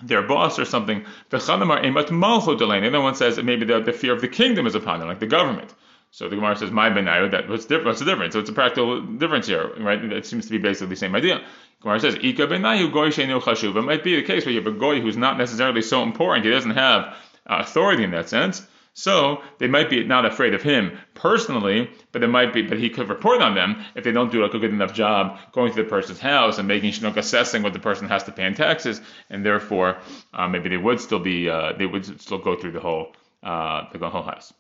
their 0.04 0.22
boss 0.22 0.60
or 0.60 0.66
something. 0.66 1.04
The 1.30 1.38
Chadamar 1.38 1.84
emat 1.84 2.10
malchut 2.10 2.60
alehen. 2.60 2.82
The 2.82 2.90
other 2.90 3.02
one 3.02 3.16
says 3.16 3.42
maybe 3.42 3.66
the, 3.66 3.80
the 3.80 3.94
fear 3.94 4.14
of 4.14 4.22
the 4.22 4.28
kingdom 4.28 4.68
is 4.68 4.76
upon 4.76 5.00
them, 5.00 5.08
like 5.08 5.20
the 5.20 5.26
government. 5.26 5.74
So 6.12 6.30
the 6.30 6.36
Gemara 6.36 6.56
says, 6.56 6.72
"My 6.72 6.90
benayu." 6.90 7.32
That 7.32 7.50
what's? 7.50 7.70
What's 7.70 8.00
the 8.00 8.06
difference? 8.06 8.34
So 8.34 8.40
it's 8.40 8.50
a 8.50 8.54
practical 8.54 9.02
difference 9.02 9.48
here, 9.48 9.72
right? 9.80 10.04
It 10.04 10.26
seems 10.26 10.46
to 10.46 10.52
be 10.52 10.58
basically 10.58 10.88
the 10.88 10.96
same 10.96 11.16
idea. 11.16 11.42
Gemara 11.82 12.00
says, 12.00 12.16
"Ika 12.16 12.48
benayu 12.48 12.92
goy 12.92 13.10
sheinu 13.10 13.42
chashuv." 13.42 13.76
It 13.76 13.82
might 13.82 14.04
be 14.04 14.16
the 14.16 14.24
case 14.24 14.46
where 14.46 14.54
you 14.54 14.62
have 14.62 14.74
a 14.74 14.78
goy 14.78 15.02
who's 15.02 15.18
not 15.18 15.38
necessarily 15.38 15.82
so 15.82 16.04
important. 16.04 16.46
He 16.46 16.52
doesn't 16.52 16.72
have 16.72 17.16
authority 17.46 18.04
in 18.04 18.12
that 18.12 18.30
sense. 18.30 18.66
So 18.98 19.44
they 19.60 19.68
might 19.68 19.92
be 19.92 20.04
not 20.04 20.26
afraid 20.26 20.56
of 20.56 20.64
him 20.64 20.98
personally, 21.14 21.92
but 22.12 22.24
it 22.24 22.30
might 22.30 22.52
be, 22.52 22.64
but 22.64 22.80
he 22.80 22.90
could 22.90 23.10
report 23.10 23.44
on 23.44 23.54
them 23.54 23.86
if 23.94 24.04
they 24.04 24.12
don't 24.12 24.32
do 24.32 24.42
like 24.42 24.56
a 24.56 24.60
good 24.60 24.72
enough 24.72 24.92
job 24.92 25.38
going 25.52 25.72
to 25.72 25.84
the 25.84 25.88
person's 25.88 26.20
house 26.20 26.58
and 26.58 26.68
making 26.68 26.92
sure, 26.94 27.14
assessing 27.16 27.62
what 27.62 27.74
the 27.74 27.80
person 27.80 28.08
has 28.08 28.24
to 28.24 28.32
pay 28.32 28.48
in 28.48 28.56
taxes, 28.56 29.00
and 29.30 29.46
therefore 29.46 29.98
uh, 30.34 30.48
maybe 30.48 30.70
they 30.70 30.78
would 30.78 31.00
still 31.00 31.20
be, 31.20 31.48
uh, 31.48 31.74
they 31.78 31.86
would 31.86 32.20
still 32.20 32.40
go 32.40 32.56
through 32.56 32.72
the 32.72 32.80
whole, 32.80 33.14
uh, 33.44 33.84
the 33.94 34.10
whole 34.10 34.24
house. 34.24 34.52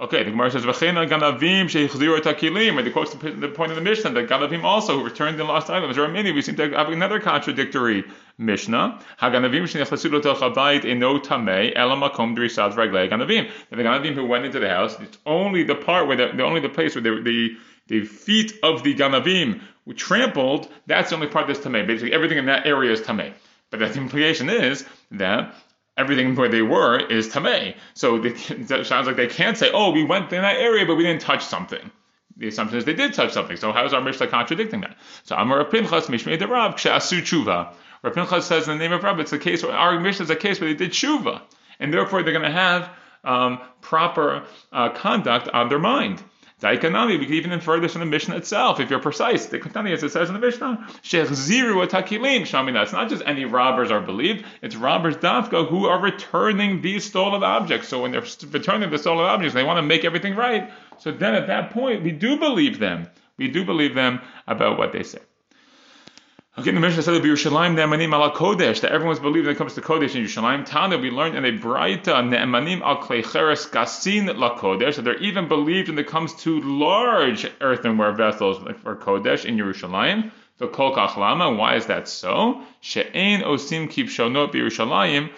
Okay, 0.00 0.22
the 0.22 0.30
Gemara 0.30 0.48
says, 0.52 0.64
"V'chena 0.64 1.08
ganavim 1.08 1.64
sheichziru 1.64 2.20
takilim." 2.20 2.76
Right, 2.76 2.84
the 2.84 2.90
quotes 2.92 3.14
the, 3.14 3.30
the 3.32 3.48
point 3.48 3.72
of 3.72 3.76
the 3.76 3.82
Mishnah 3.82 4.12
that 4.12 4.28
ganavim 4.28 4.62
also 4.62 4.96
who 4.96 5.04
returned 5.04 5.40
the 5.40 5.44
lost 5.44 5.70
items. 5.70 5.96
There 5.96 6.04
are 6.04 6.08
many. 6.08 6.30
We 6.30 6.40
seem 6.40 6.54
to 6.54 6.70
have 6.70 6.88
another 6.90 7.18
contradictory 7.18 8.04
Mishnah. 8.38 9.00
Haganavim 9.20 9.64
sheichziru 9.64 10.20
tochabayit 10.20 10.84
eno 10.84 11.18
tamei 11.18 11.74
elamakom 11.76 12.36
drisad 12.36 12.74
raglei 12.74 13.10
ganavim. 13.10 13.50
The 13.70 13.76
ganavim 13.76 14.14
who 14.14 14.24
went 14.24 14.44
into 14.44 14.60
the 14.60 14.68
house, 14.68 14.96
it's 15.00 15.18
only 15.26 15.64
the 15.64 15.74
part 15.74 16.06
where 16.06 16.16
the, 16.16 16.30
the 16.32 16.44
only 16.44 16.60
the 16.60 16.68
place 16.68 16.94
where 16.94 17.02
the, 17.02 17.20
the 17.20 17.56
the 17.88 18.04
feet 18.04 18.52
of 18.62 18.84
the 18.84 18.94
ganavim 18.94 19.60
were 19.84 19.94
trampled. 19.94 20.68
That's 20.86 21.10
the 21.10 21.16
only 21.16 21.26
part 21.26 21.48
that's 21.48 21.58
tamei. 21.58 21.84
Basically, 21.84 22.12
everything 22.12 22.38
in 22.38 22.46
that 22.46 22.68
area 22.68 22.92
is 22.92 23.00
tamei. 23.00 23.32
But 23.70 23.80
the 23.80 23.92
implication 23.94 24.48
is 24.48 24.84
that 25.10 25.54
everything 25.98 26.34
where 26.34 26.48
they 26.48 26.62
were 26.62 26.98
is 26.98 27.28
tamei. 27.28 27.74
So 27.92 28.22
it 28.24 28.86
sounds 28.86 29.06
like 29.06 29.16
they 29.16 29.26
can't 29.26 29.58
say, 29.58 29.70
"Oh, 29.72 29.90
we 29.90 30.04
went 30.04 30.32
in 30.32 30.40
that 30.40 30.56
area, 30.56 30.86
but 30.86 30.94
we 30.94 31.02
didn't 31.02 31.20
touch 31.20 31.44
something." 31.44 31.90
The 32.38 32.48
assumption 32.48 32.78
is 32.78 32.84
they 32.84 32.94
did 32.94 33.12
touch 33.12 33.32
something. 33.32 33.56
So 33.56 33.72
how 33.72 33.84
is 33.84 33.92
our 33.92 34.00
Mishnah 34.00 34.28
contradicting 34.28 34.80
that? 34.82 34.96
So 35.24 35.36
Amar 35.36 35.64
Pinchas 35.64 36.06
Mishmei 36.06 36.38
de 36.38 36.46
Rav 36.46 36.76
Kshasu 36.76 37.20
Tshuva. 37.20 37.72
Rav 38.02 38.14
Pinchas 38.14 38.46
says 38.46 38.68
in 38.68 38.78
the 38.78 38.82
name 38.82 38.92
of 38.92 39.02
Rav, 39.02 39.18
it's 39.18 39.32
a 39.32 39.38
case 39.38 39.64
where 39.64 39.72
our 39.72 39.98
Mishnah 39.98 40.24
is 40.24 40.30
a 40.30 40.36
case 40.36 40.60
where 40.60 40.70
they 40.70 40.76
did 40.76 40.92
Tshuva, 40.92 41.42
and 41.80 41.92
therefore 41.92 42.22
they're 42.22 42.32
going 42.32 42.44
to 42.44 42.50
have 42.50 42.90
um, 43.24 43.58
proper 43.80 44.44
uh, 44.72 44.90
conduct 44.90 45.48
on 45.48 45.68
their 45.68 45.80
mind. 45.80 46.22
Daikanami, 46.60 47.20
we 47.20 47.24
can 47.24 47.34
even 47.34 47.52
infer 47.52 47.78
this 47.78 47.92
from 47.92 48.00
the 48.00 48.06
Mishnah 48.06 48.36
itself, 48.36 48.80
if 48.80 48.90
you're 48.90 48.98
precise. 48.98 49.46
The 49.46 49.60
Katani, 49.60 49.92
as 49.92 50.02
it 50.02 50.10
says 50.10 50.28
in 50.28 50.34
the 50.34 50.40
Mishnah, 50.40 50.88
Shechziru 51.04 51.86
atakilim 51.86 52.40
shamina. 52.40 52.82
It's 52.82 52.92
not 52.92 53.08
just 53.08 53.22
any 53.24 53.44
robbers 53.44 53.92
are 53.92 54.00
believed, 54.00 54.44
it's 54.60 54.74
robbers 54.74 55.16
dafka 55.16 55.68
who 55.68 55.86
are 55.86 56.00
returning 56.00 56.80
these 56.80 57.04
stolen 57.04 57.44
objects. 57.44 57.86
So 57.86 58.02
when 58.02 58.10
they're 58.10 58.24
returning 58.50 58.90
the 58.90 58.98
stolen 58.98 59.24
objects, 59.24 59.54
they 59.54 59.62
want 59.62 59.78
to 59.78 59.82
make 59.82 60.04
everything 60.04 60.34
right. 60.34 60.72
So 60.98 61.12
then 61.12 61.34
at 61.34 61.46
that 61.46 61.70
point, 61.70 62.02
we 62.02 62.10
do 62.10 62.38
believe 62.38 62.80
them. 62.80 63.08
We 63.36 63.46
do 63.46 63.64
believe 63.64 63.94
them 63.94 64.20
about 64.48 64.78
what 64.78 64.92
they 64.92 65.04
say. 65.04 65.20
Okay, 66.58 66.72
the 66.72 66.80
Mishnah 66.80 67.02
said 67.02 67.14
that 67.14 67.22
Yerushalayim 67.22 67.76
ne'emanim 67.76 68.12
ala 68.12 68.32
kodesh, 68.32 68.80
that 68.80 68.90
everyone's 68.90 69.20
believed 69.20 69.46
when 69.46 69.54
it 69.54 69.58
comes 69.58 69.74
to 69.74 69.80
kodesh 69.80 70.16
in 70.16 70.24
Yerushalayim. 70.24 70.64
Tana, 70.64 70.98
we 70.98 71.08
learned 71.08 71.36
in 71.36 71.44
a 71.44 71.52
braita 71.52 72.28
ne'emanim 72.28 72.80
al 72.80 72.96
kleicheres 72.96 73.70
gasin 73.70 74.36
la 74.36 74.58
kodesh, 74.58 74.96
that 74.96 75.02
they're 75.02 75.18
even 75.18 75.46
believed 75.46 75.88
when 75.88 75.96
it 76.00 76.08
comes 76.08 76.34
to 76.34 76.60
large 76.62 77.48
earthenware 77.60 78.10
vessels 78.10 78.58
for 78.82 78.96
kodesh 78.96 79.44
in 79.44 79.56
Yerushalayim. 79.56 80.32
The 80.56 80.66
kol 80.66 80.96
kachlama, 80.96 81.56
why 81.56 81.76
is 81.76 81.86
that 81.86 82.08
so? 82.08 82.60
She'ein 82.80 83.42
osim 83.42 83.88
kipshonot 83.88 84.52
Yerushalayim 84.52 85.30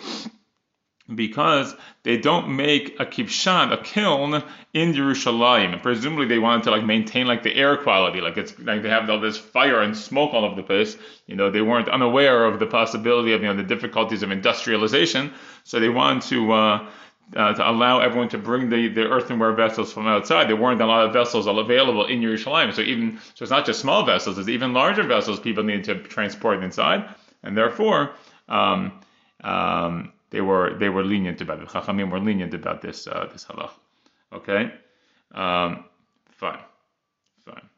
because 1.15 1.75
they 2.03 2.17
don't 2.17 2.55
make 2.55 2.99
a 3.01 3.07
kibshan, 3.07 3.73
a 3.73 3.83
kiln 3.83 4.43
in. 4.73 4.97
And 4.97 5.83
presumably 5.83 6.27
they 6.27 6.39
wanted 6.39 6.65
to 6.65 6.71
like 6.71 6.85
maintain 6.85 7.27
like 7.27 7.43
the 7.43 7.55
air 7.55 7.77
quality, 7.77 8.21
like 8.21 8.37
it's 8.37 8.59
like 8.59 8.83
they 8.83 8.89
have 8.89 9.09
all 9.11 9.21
this 9.21 9.39
fire 9.39 9.81
and 9.81 9.97
smoke 9.97 10.33
all 10.33 10.45
over 10.45 10.55
the 10.55 10.63
place. 10.63 10.97
You 11.27 11.37
know, 11.37 11.51
they 11.51 11.63
weren't 11.63 11.89
unaware 11.89 12.45
of 12.45 12.59
the 12.59 12.67
possibility 12.67 13.33
of 13.33 13.43
you 13.43 13.49
know 13.49 13.57
the 13.57 13.63
difficulties 13.63 14.23
of 14.23 14.31
industrialization, 14.31 15.33
so 15.65 15.81
they 15.81 15.89
wanted 15.89 16.23
to. 16.25 16.53
Uh, 16.53 16.91
uh, 17.37 17.55
to 17.55 17.71
allow 17.71 18.01
everyone 18.01 18.29
to 18.29 18.39
bring 18.39 18.69
the, 18.69 18.89
the 18.89 19.03
earthenware 19.03 19.53
vessels 19.53 19.93
from 19.93 20.09
outside. 20.09 20.49
There 20.49 20.57
weren't 20.57 20.81
a 20.81 20.87
lot 20.87 21.07
of 21.07 21.13
vessels 21.13 21.47
available 21.47 22.07
in 22.07 22.21
Jerusalem. 22.21 22.73
So 22.73 22.83
even 22.83 23.21
so 23.35 23.45
it's 23.45 23.53
not 23.53 23.65
just 23.65 23.79
small 23.79 24.05
vessels, 24.05 24.37
it's 24.37 24.49
even 24.49 24.73
larger 24.73 25.05
vessels 25.05 25.39
people 25.39 25.63
needed 25.63 25.85
to 25.85 25.95
transport 26.09 26.65
inside. 26.65 27.09
And 27.45 27.57
therefore, 27.57 28.17
um, 28.49 29.01
um, 29.45 30.13
they 30.31 30.41
were 30.41 30.77
they 30.79 30.89
were 30.89 31.05
lenient 31.05 31.41
about 31.41 31.61
it. 31.61 31.69
Chachamim 31.69 32.11
were 32.11 32.21
lenient 32.21 32.55
about 32.55 32.83
this 32.83 33.07
uh, 33.07 33.29
this 33.33 33.45
halach. 33.45 33.73
Okay, 34.33 34.73
um, 35.35 35.85
fine, 36.31 36.59
fine. 37.45 37.69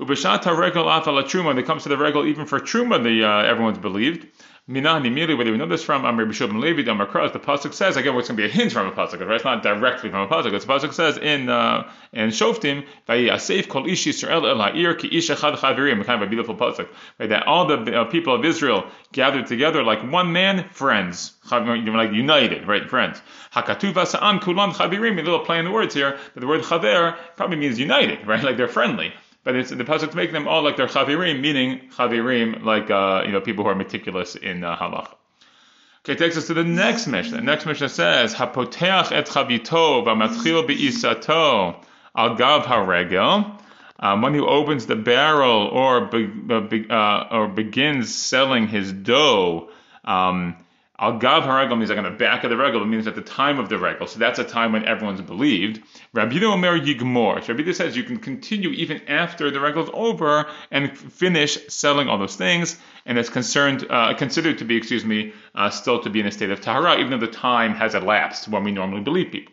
Ubishat 0.00 0.44
regal 0.58 0.84
afal 0.84 1.22
truma. 1.24 1.46
When 1.46 1.58
it 1.58 1.66
comes 1.66 1.82
to 1.82 1.88
the 1.88 1.96
regal, 1.96 2.26
even 2.26 2.46
for 2.46 2.60
truma, 2.60 3.02
the 3.02 3.24
uh, 3.24 3.42
everyone's 3.42 3.78
believed. 3.78 4.26
Minah 4.68 4.98
immediately 4.98 5.34
where 5.34 5.46
do 5.46 5.52
we 5.52 5.56
know 5.56 5.66
this 5.66 5.82
from? 5.82 6.04
Amr 6.04 6.26
Bishub 6.26 6.52
Levi 6.52 6.90
Amr 6.90 7.06
Kras. 7.06 7.32
The 7.32 7.38
pasuk 7.38 7.72
says 7.72 7.96
again, 7.96 8.14
what's 8.14 8.28
going 8.28 8.36
to 8.36 8.42
be 8.42 8.48
a 8.50 8.52
hint 8.52 8.70
from 8.70 8.86
a 8.86 8.92
pasuk, 8.92 9.26
right? 9.26 9.36
It's 9.36 9.44
not 9.44 9.62
directly 9.62 10.10
from 10.10 10.20
a 10.20 10.28
pasuk. 10.28 10.50
The 10.50 10.58
pasuk 10.58 10.92
says 10.92 11.16
in 11.16 11.48
uh, 11.48 11.90
in 12.12 12.28
Shoftim, 12.28 12.84
Asif 13.08 13.68
Kol 13.68 13.88
Ish 13.88 14.04
Yisrael 14.04 14.46
El 14.46 14.58
Ha'ir 14.58 14.94
Ki 14.94 15.08
Ish 15.16 15.30
Echad 15.30 15.56
Chavirim. 15.56 16.04
Kind 16.04 16.22
of 16.22 16.28
a 16.28 16.30
beautiful 16.30 16.54
pasuk, 16.54 16.86
right? 17.18 17.30
That 17.30 17.46
all 17.46 17.64
the 17.66 18.00
uh, 18.00 18.04
people 18.04 18.34
of 18.34 18.44
Israel 18.44 18.84
gathered 19.10 19.46
together 19.46 19.82
like 19.82 20.02
one 20.02 20.32
man, 20.34 20.68
friends, 20.68 21.32
like 21.50 22.12
united, 22.12 22.68
right? 22.68 22.90
Friends. 22.90 23.22
Hakatuva 23.54 24.06
Sa'an 24.06 24.38
Kulan 24.38 24.72
Chavirim. 24.72 25.18
A 25.18 25.22
little 25.22 25.46
play 25.46 25.58
in 25.60 25.64
the 25.64 25.70
words 25.70 25.94
here. 25.94 26.18
But 26.34 26.42
the 26.42 26.46
word 26.46 26.60
Chaver 26.60 27.16
probably 27.36 27.56
means 27.56 27.78
united, 27.78 28.26
right? 28.26 28.44
Like 28.44 28.58
they're 28.58 28.68
friendly 28.68 29.14
but 29.48 29.56
it's 29.56 29.70
the 29.70 29.76
pasuk 29.82 30.10
to 30.10 30.16
make 30.18 30.30
them 30.30 30.46
all 30.46 30.60
like 30.60 30.76
their 30.76 30.88
chavirim, 30.88 31.40
meaning 31.40 31.88
chavirim, 31.96 32.64
like 32.64 32.90
uh, 32.90 33.22
you 33.24 33.32
know 33.32 33.40
people 33.40 33.64
who 33.64 33.70
are 33.70 33.74
meticulous 33.74 34.36
in 34.36 34.62
uh, 34.62 34.76
halacha. 34.76 35.14
Okay, 36.00 36.16
takes 36.16 36.36
us 36.36 36.48
to 36.48 36.52
the 36.52 36.64
next 36.64 37.06
Mishnah. 37.06 37.38
The 37.38 37.42
next 37.42 37.64
Mishnah 37.64 37.88
says, 37.88 38.34
"Hapoteach 38.34 39.10
et 39.10 39.26
chavito 39.26 40.04
v'matchil 40.04 40.68
beisato 40.68 41.82
al 42.14 42.34
gav 42.34 42.66
haregel." 42.66 43.58
Um, 43.98 44.20
when 44.20 44.34
he 44.34 44.40
opens 44.40 44.84
the 44.84 44.96
barrel 44.96 45.68
or 45.68 46.04
be, 46.04 46.86
uh, 46.90 47.28
or 47.30 47.48
begins 47.48 48.14
selling 48.14 48.68
his 48.68 48.92
dough, 48.92 49.70
um, 50.04 50.56
Al 51.00 51.18
gav 51.18 51.46
means 51.78 51.90
like 51.90 51.98
on 51.98 52.04
the 52.04 52.10
back 52.10 52.42
of 52.42 52.50
the 52.50 52.56
regal. 52.56 52.82
It 52.82 52.86
means 52.86 53.06
at 53.06 53.14
the 53.14 53.22
time 53.22 53.60
of 53.60 53.68
the 53.68 53.78
regal. 53.78 54.08
So 54.08 54.18
that's 54.18 54.40
a 54.40 54.44
time 54.44 54.72
when 54.72 54.84
everyone's 54.84 55.20
believed. 55.20 55.80
Rabbi 56.12 56.42
Omer 56.44 56.78
yigmor. 56.78 57.44
So 57.44 57.54
Rabbi 57.54 57.70
says 57.70 57.96
you 57.96 58.02
can 58.02 58.18
continue 58.18 58.70
even 58.70 59.02
after 59.06 59.50
the 59.50 59.60
regal 59.60 59.84
is 59.84 59.90
over 59.92 60.46
and 60.72 60.98
finish 60.98 61.58
selling 61.68 62.08
all 62.08 62.18
those 62.18 62.34
things, 62.34 62.78
and 63.06 63.16
it's 63.16 63.28
concerned 63.28 63.86
uh, 63.88 64.14
considered 64.14 64.58
to 64.58 64.64
be, 64.64 64.76
excuse 64.76 65.04
me, 65.04 65.32
uh, 65.54 65.70
still 65.70 66.02
to 66.02 66.10
be 66.10 66.18
in 66.18 66.26
a 66.26 66.32
state 66.32 66.50
of 66.50 66.60
tahara, 66.60 66.98
even 66.98 67.10
though 67.12 67.26
the 67.26 67.32
time 67.32 67.74
has 67.74 67.94
elapsed 67.94 68.48
when 68.48 68.64
we 68.64 68.72
normally 68.72 69.02
believe 69.02 69.30
people. 69.30 69.52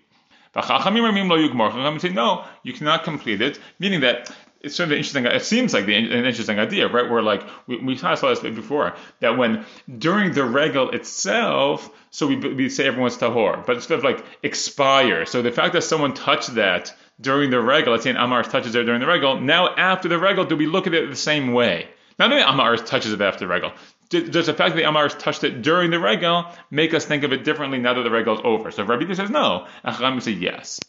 But 0.56 0.64
Chachamim 0.64 2.02
say 2.02 2.10
no, 2.10 2.46
you 2.64 2.74
cannot 2.74 3.04
complete 3.04 3.42
it, 3.42 3.60
meaning 3.78 4.00
that 4.00 4.34
it's 4.65 4.75
sort 4.75 4.88
of 4.88 4.93
interesting. 4.93 5.25
It 5.25 5.43
seems 5.43 5.74
like 5.74 5.86
the, 5.86 5.95
an 5.95 6.25
interesting 6.25 6.60
idea, 6.60 6.88
right? 6.88 7.10
Where 7.10 7.22
like 7.22 7.43
we, 7.67 7.77
we 7.77 7.93
of 7.93 8.19
saw 8.19 8.29
this 8.29 8.39
before 8.39 8.95
that 9.19 9.38
when 9.38 9.65
during 9.98 10.34
the 10.34 10.43
regal 10.43 10.89
itself, 10.91 11.89
so 12.10 12.27
we 12.27 12.36
we 12.36 12.69
say 12.69 12.88
everyone's 12.88 13.17
tahor, 13.17 13.65
but 13.65 13.77
it's 13.77 13.88
sort 13.88 14.00
of 14.00 14.03
like 14.03 14.25
expire. 14.43 15.25
So 15.25 15.41
the 15.41 15.51
fact 15.51 15.74
that 15.74 15.84
someone 15.84 16.13
touched 16.13 16.55
that 16.55 16.93
during 17.22 17.50
the 17.50 17.62
regal, 17.62 17.93
let's 17.93 18.03
say 18.03 18.10
an 18.10 18.17
amar 18.17 18.43
touches 18.43 18.75
it 18.75 18.84
during 18.84 19.00
the 19.00 19.07
regal, 19.07 19.39
now 19.39 19.74
after 19.75 20.10
the 20.10 20.19
regal, 20.19 20.45
do 20.45 20.57
we 20.57 20.65
look 20.65 20.88
at 20.88 20.93
it 20.93 21.10
the 21.10 21.15
same 21.15 21.53
way? 21.53 21.88
Not 22.17 22.31
only 22.31 22.43
amar 22.43 22.75
touches 22.77 23.13
it 23.13 23.22
after 23.22 23.45
the 23.45 23.53
regal. 23.53 23.72
Does 24.10 24.45
the 24.45 24.53
fact 24.53 24.75
that 24.75 24.81
the 24.81 24.88
Amar 24.88 25.10
touched 25.10 25.43
it 25.43 25.63
during 25.63 25.89
the 25.89 26.00
regal 26.00 26.45
make 26.69 26.93
us 26.93 27.05
think 27.05 27.24
of 27.24 27.34
it 27.34 27.43
differently 27.43 27.79
now 27.79 27.95
that 27.95 28.03
the 28.03 28.12
regal 28.12 28.36
is 28.36 28.41
over? 28.43 28.69
So 28.69 28.84
Rabbi 28.84 29.12
says 29.13 29.31
no, 29.31 29.65
and 29.84 29.95
Chachamim 29.95 30.22
say 30.22 30.31
yes. 30.31 30.79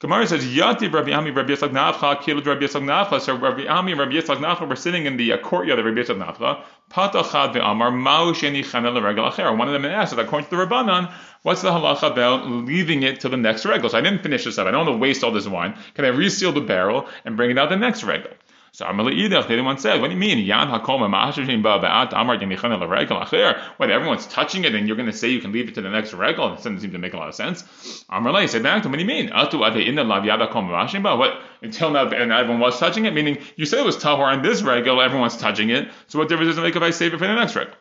Gemara 0.00 0.26
says, 0.26 0.44
Yati 0.44 0.90
Rabbi 0.90 1.12
Ami 1.12 1.30
Rabbi 1.30 1.50
Yitzchak 1.50 1.70
Nafcha 1.72 2.22
killed 2.22 2.46
Rabbi 2.46 2.62
Yitzchak 2.62 2.82
Nafcha. 2.82 3.20
So 3.20 3.36
Rabbi 3.36 3.66
Ami 3.66 3.92
and 3.92 4.00
Rabbi 4.00 4.12
Yitzchak 4.12 4.38
Nafcha 4.38 4.66
were 4.66 4.76
sitting 4.76 5.04
in 5.04 5.18
the 5.18 5.34
uh, 5.34 5.38
courtyard 5.38 5.78
of 5.78 5.84
Rabbi 5.84 6.00
Yitzchak 6.00 6.16
Nafcha. 6.16 6.62
Patachad 6.90 7.54
ve'amar 7.54 7.92
ma'u 7.92 8.32
sheni 8.32 8.64
chanel 8.64 9.00
regal 9.00 9.30
acher. 9.30 9.56
One 9.56 9.68
of 9.68 9.74
them 9.74 9.84
asked, 9.84 10.16
according 10.16 10.48
to 10.48 10.56
the 10.56 10.66
Rabbanan, 10.66 11.12
what's 11.42 11.62
the 11.62 11.70
halacha 11.70 12.12
about 12.12 12.46
leaving 12.48 13.02
it 13.02 13.20
to 13.20 13.28
the 13.28 13.36
next 13.36 13.66
regal? 13.66 13.90
So 13.90 13.98
I 13.98 14.00
didn't 14.00 14.22
finish 14.22 14.44
this 14.44 14.56
up. 14.56 14.66
I 14.66 14.70
don't 14.70 14.86
want 14.86 14.96
to 14.96 15.00
waste 15.00 15.22
all 15.22 15.32
this 15.32 15.46
wine. 15.46 15.76
Can 15.94 16.06
I 16.06 16.08
reseal 16.08 16.52
the 16.52 16.62
barrel 16.62 17.06
and 17.24 17.36
bring 17.36 17.50
it 17.50 17.58
out 17.58 17.68
the 17.68 17.76
next 17.76 18.02
regal? 18.02 18.30
So 18.72 18.86
Amar 18.86 19.06
Idach, 19.06 19.48
the 19.48 19.60
one 19.62 19.78
said, 19.78 20.00
what 20.00 20.08
do 20.08 20.14
you 20.14 20.18
mean? 20.20 20.38
Yan 20.38 20.68
hakol 20.68 21.00
ma'ashashim 21.00 21.62
ba'at 21.62 22.12
amar 22.12 22.36
yanichana 22.38 22.78
l'regal 22.78 23.20
acher. 23.20 23.60
When 23.78 23.90
everyone's 23.90 24.26
touching 24.28 24.64
it 24.64 24.74
and 24.74 24.86
you're 24.86 24.96
going 24.96 25.10
to 25.10 25.16
say 25.16 25.28
you 25.28 25.40
can 25.40 25.50
leave 25.52 25.68
it 25.68 25.74
to 25.74 25.82
the 25.82 25.90
next 25.90 26.12
regal, 26.12 26.52
it 26.52 26.56
doesn't 26.56 26.80
seem 26.80 26.92
to 26.92 26.98
make 26.98 27.12
a 27.12 27.16
lot 27.16 27.28
of 27.28 27.34
sense. 27.34 28.04
Amar 28.08 28.32
Lei 28.32 28.46
said 28.46 28.62
back 28.62 28.82
to 28.82 28.88
him, 28.88 28.92
what 28.92 28.98
do 28.98 29.02
you 29.02 29.08
mean? 29.08 29.30
Atu 29.30 29.68
ade 29.68 29.88
inna 29.88 30.04
lav 30.04 30.24
yada 30.24 30.46
kol 30.46 30.62
ma'ashashim 30.62 31.18
What? 31.18 31.42
Until 31.62 31.90
now, 31.90 32.08
and 32.08 32.32
everyone 32.32 32.60
was 32.60 32.78
touching 32.78 33.06
it, 33.06 33.12
meaning 33.12 33.38
you 33.56 33.66
said 33.66 33.80
it 33.80 33.84
was 33.84 33.96
tahor 33.96 34.32
on 34.32 34.42
this 34.42 34.62
regal, 34.62 35.00
everyone's 35.00 35.36
touching 35.36 35.70
it. 35.70 35.90
So 36.06 36.18
what 36.18 36.28
difference 36.28 36.50
does 36.50 36.58
it 36.58 36.62
make 36.62 36.76
if 36.76 36.82
I 36.82 36.90
save 36.90 37.12
it 37.12 37.18
for 37.18 37.26
the 37.26 37.34
next 37.34 37.56
regal? 37.56 37.74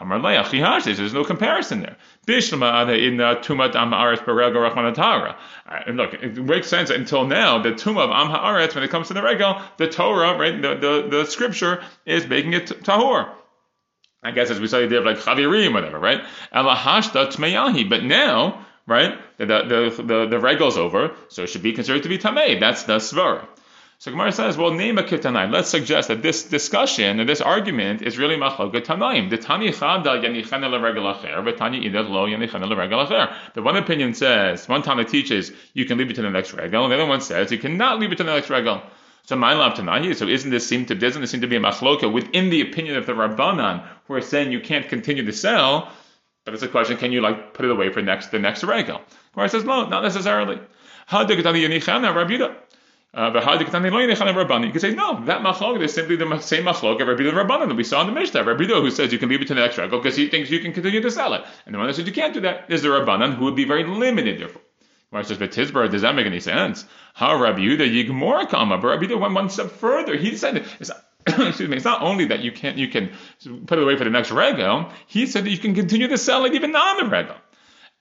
There's 0.00 1.12
no 1.12 1.24
comparison 1.24 1.80
there. 1.80 1.96
in 2.26 3.20
uh, 3.20 3.34
Tumat 3.36 3.74
Am 3.74 3.90
Haaretz 3.90 5.36
uh, 5.68 5.92
Look, 5.92 6.14
it 6.14 6.36
makes 6.36 6.68
sense 6.68 6.90
until 6.90 7.26
now. 7.26 7.62
The 7.62 7.72
Tumah 7.72 8.04
of 8.04 8.10
Am 8.10 8.28
Haaretz, 8.28 8.74
when 8.74 8.84
it 8.84 8.90
comes 8.90 9.08
to 9.08 9.14
the 9.14 9.22
regal, 9.22 9.60
the 9.76 9.88
Torah, 9.88 10.38
right, 10.38 10.60
the, 10.60 10.74
the, 10.74 11.08
the 11.10 11.24
scripture 11.26 11.82
is 12.06 12.26
making 12.26 12.54
it 12.54 12.66
tahor. 12.66 13.30
I 14.22 14.32
guess 14.32 14.50
as 14.50 14.60
we 14.60 14.68
studied 14.68 14.90
there, 14.90 15.02
like 15.02 15.18
Chavirim, 15.18 15.72
whatever, 15.72 15.98
right? 15.98 16.22
Elahashta 16.54 17.32
Tmeyahi. 17.32 17.88
But 17.88 18.04
now, 18.04 18.66
right, 18.86 19.18
the, 19.38 19.46
the, 19.46 20.02
the, 20.02 20.26
the 20.26 20.38
regal's 20.38 20.76
over, 20.76 21.14
so 21.28 21.42
it 21.42 21.48
should 21.48 21.62
be 21.62 21.72
considered 21.72 22.02
to 22.02 22.08
be 22.08 22.18
Tameh. 22.18 22.60
That's 22.60 22.84
the 22.84 22.96
Svar. 22.96 23.46
So 24.00 24.10
Gemara 24.10 24.32
says, 24.32 24.56
well, 24.56 24.72
name 24.72 24.96
a 24.96 25.02
kitanaim. 25.02 25.52
Let's 25.52 25.68
suggest 25.68 26.08
that 26.08 26.22
this 26.22 26.44
discussion 26.44 27.20
and 27.20 27.28
this 27.28 27.42
argument 27.42 28.00
is 28.00 28.16
really 28.16 28.36
machloket 28.36 28.86
tanaim. 28.86 29.28
The 29.28 29.36
tani 29.36 29.68
chada 29.72 30.24
yanichana 30.24 30.70
leregel 30.70 31.14
acher, 31.14 31.44
but 31.44 31.58
tani 31.58 31.82
idach 31.82 32.08
lo 32.08 32.26
yanichana 32.26 32.64
leregel 32.64 33.06
acher. 33.06 33.30
The 33.52 33.60
one 33.60 33.76
opinion 33.76 34.14
says, 34.14 34.66
one 34.66 34.80
Tana 34.80 35.04
teaches 35.04 35.52
you 35.74 35.84
can 35.84 35.98
leave 35.98 36.08
it 36.08 36.14
to 36.14 36.22
the 36.22 36.30
next 36.30 36.54
regal, 36.54 36.84
and 36.84 36.90
the 36.90 36.96
other 36.96 37.04
one 37.04 37.20
says 37.20 37.52
you 37.52 37.58
cannot 37.58 38.00
leave 38.00 38.10
it 38.10 38.16
to 38.16 38.24
the 38.24 38.32
next 38.32 38.48
regal. 38.48 38.80
So 39.24 39.36
my 39.36 39.52
love 39.52 39.74
tanahi. 39.74 40.16
So 40.16 40.26
isn't 40.26 40.50
this 40.50 40.66
seem 40.66 40.86
to 40.86 40.94
doesn't 40.94 41.20
this 41.20 41.32
seem 41.32 41.42
to 41.42 41.46
be 41.46 41.56
a 41.56 41.60
machloka 41.60 42.10
within 42.10 42.48
the 42.48 42.62
opinion 42.62 42.96
of 42.96 43.04
the 43.04 43.12
rabbanan 43.12 43.86
who 44.06 44.14
are 44.14 44.22
saying 44.22 44.50
you 44.50 44.60
can't 44.60 44.88
continue 44.88 45.26
to 45.26 45.32
sell? 45.34 45.92
But 46.46 46.54
it's 46.54 46.62
a 46.62 46.68
question: 46.68 46.96
Can 46.96 47.12
you 47.12 47.20
like 47.20 47.52
put 47.52 47.66
it 47.66 47.70
away 47.70 47.92
for 47.92 48.00
next 48.00 48.28
the 48.28 48.38
next 48.38 48.64
regal? 48.64 49.02
Gemara 49.34 49.50
says 49.50 49.64
no, 49.64 49.86
not 49.88 50.02
necessarily. 50.02 50.58
You 51.12 51.68
uh, 53.12 53.58
you 53.58 53.64
can 53.64 54.80
say, 54.80 54.94
no, 54.94 55.24
that 55.24 55.42
machlok 55.42 55.82
is 55.82 55.92
simply 55.92 56.14
the 56.16 56.38
same 56.38 56.64
machlok 56.64 57.00
of 57.02 57.08
Rabbi 57.08 57.22
Rabbanan 57.22 57.68
that 57.68 57.76
we 57.76 57.82
saw 57.82 58.02
in 58.02 58.06
the 58.06 58.12
Mishnah. 58.12 58.44
Rabbi 58.44 58.64
who 58.64 58.90
says 58.90 59.12
you 59.12 59.18
can 59.18 59.28
leave 59.28 59.42
it 59.42 59.48
to 59.48 59.54
the 59.54 59.60
next 59.60 59.78
regal 59.78 59.98
because 59.98 60.16
he 60.16 60.28
thinks 60.28 60.48
you 60.48 60.60
can 60.60 60.72
continue 60.72 61.00
to 61.00 61.10
sell 61.10 61.34
it. 61.34 61.42
And 61.66 61.74
the 61.74 61.78
one 61.78 61.88
that 61.88 61.94
says 61.94 62.06
you 62.06 62.12
can't 62.12 62.34
do 62.34 62.42
that 62.42 62.70
is 62.70 62.82
the 62.82 62.88
Rabbanan 62.88 63.34
who 63.34 63.46
would 63.46 63.56
be 63.56 63.64
very 63.64 63.84
limited 63.84 64.40
therefore. 64.40 64.62
It 65.12 65.26
says, 65.26 65.38
but 65.38 65.50
Tizbar, 65.50 65.90
does 65.90 66.02
that 66.02 66.14
make 66.14 66.26
any 66.26 66.38
sense? 66.38 66.84
How 67.14 67.36
Rabbi 67.36 67.58
Yehuda 67.58 67.90
Yigmor 67.90 68.48
Kama, 68.48 68.78
but 68.78 68.86
Rabbi 68.86 69.06
Yehuda 69.06 69.20
went 69.20 69.34
one 69.34 69.50
step 69.50 69.72
further. 69.72 70.16
He 70.16 70.36
said, 70.36 70.64
it's, 70.78 70.92
excuse 71.26 71.68
me, 71.68 71.76
it's 71.76 71.84
not 71.84 72.02
only 72.02 72.26
that 72.26 72.40
you 72.40 72.52
can't, 72.52 72.78
you 72.78 72.86
can 72.86 73.10
put 73.66 73.78
it 73.78 73.82
away 73.82 73.96
for 73.96 74.04
the 74.04 74.10
next 74.10 74.30
regal, 74.30 74.90
he 75.08 75.26
said 75.26 75.44
that 75.44 75.50
you 75.50 75.58
can 75.58 75.74
continue 75.74 76.06
to 76.06 76.16
sell 76.16 76.44
it 76.44 76.54
even 76.54 76.76
on 76.76 76.96
the 76.98 77.16
regal. 77.16 77.34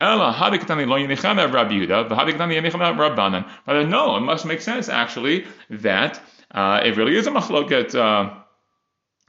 Ella, 0.01 0.33
hadikatani 0.33 0.87
lo 0.87 0.95
yinichana 0.95 1.51
Rabbi 1.51 1.73
Yehuda, 1.73 2.07
v'hadikatani 2.07 2.55
yinichana 2.55 2.95
Rabbanan. 2.95 3.49
But 3.65 3.83
no, 3.87 4.15
it 4.15 4.21
must 4.21 4.45
make 4.45 4.61
sense 4.61 4.87
actually 4.87 5.45
that 5.69 6.21
uh, 6.51 6.81
it 6.83 6.95
really 6.95 7.17
is 7.17 7.27
a 7.27 7.31
machloket. 7.31 7.93
Uh, 7.93 8.33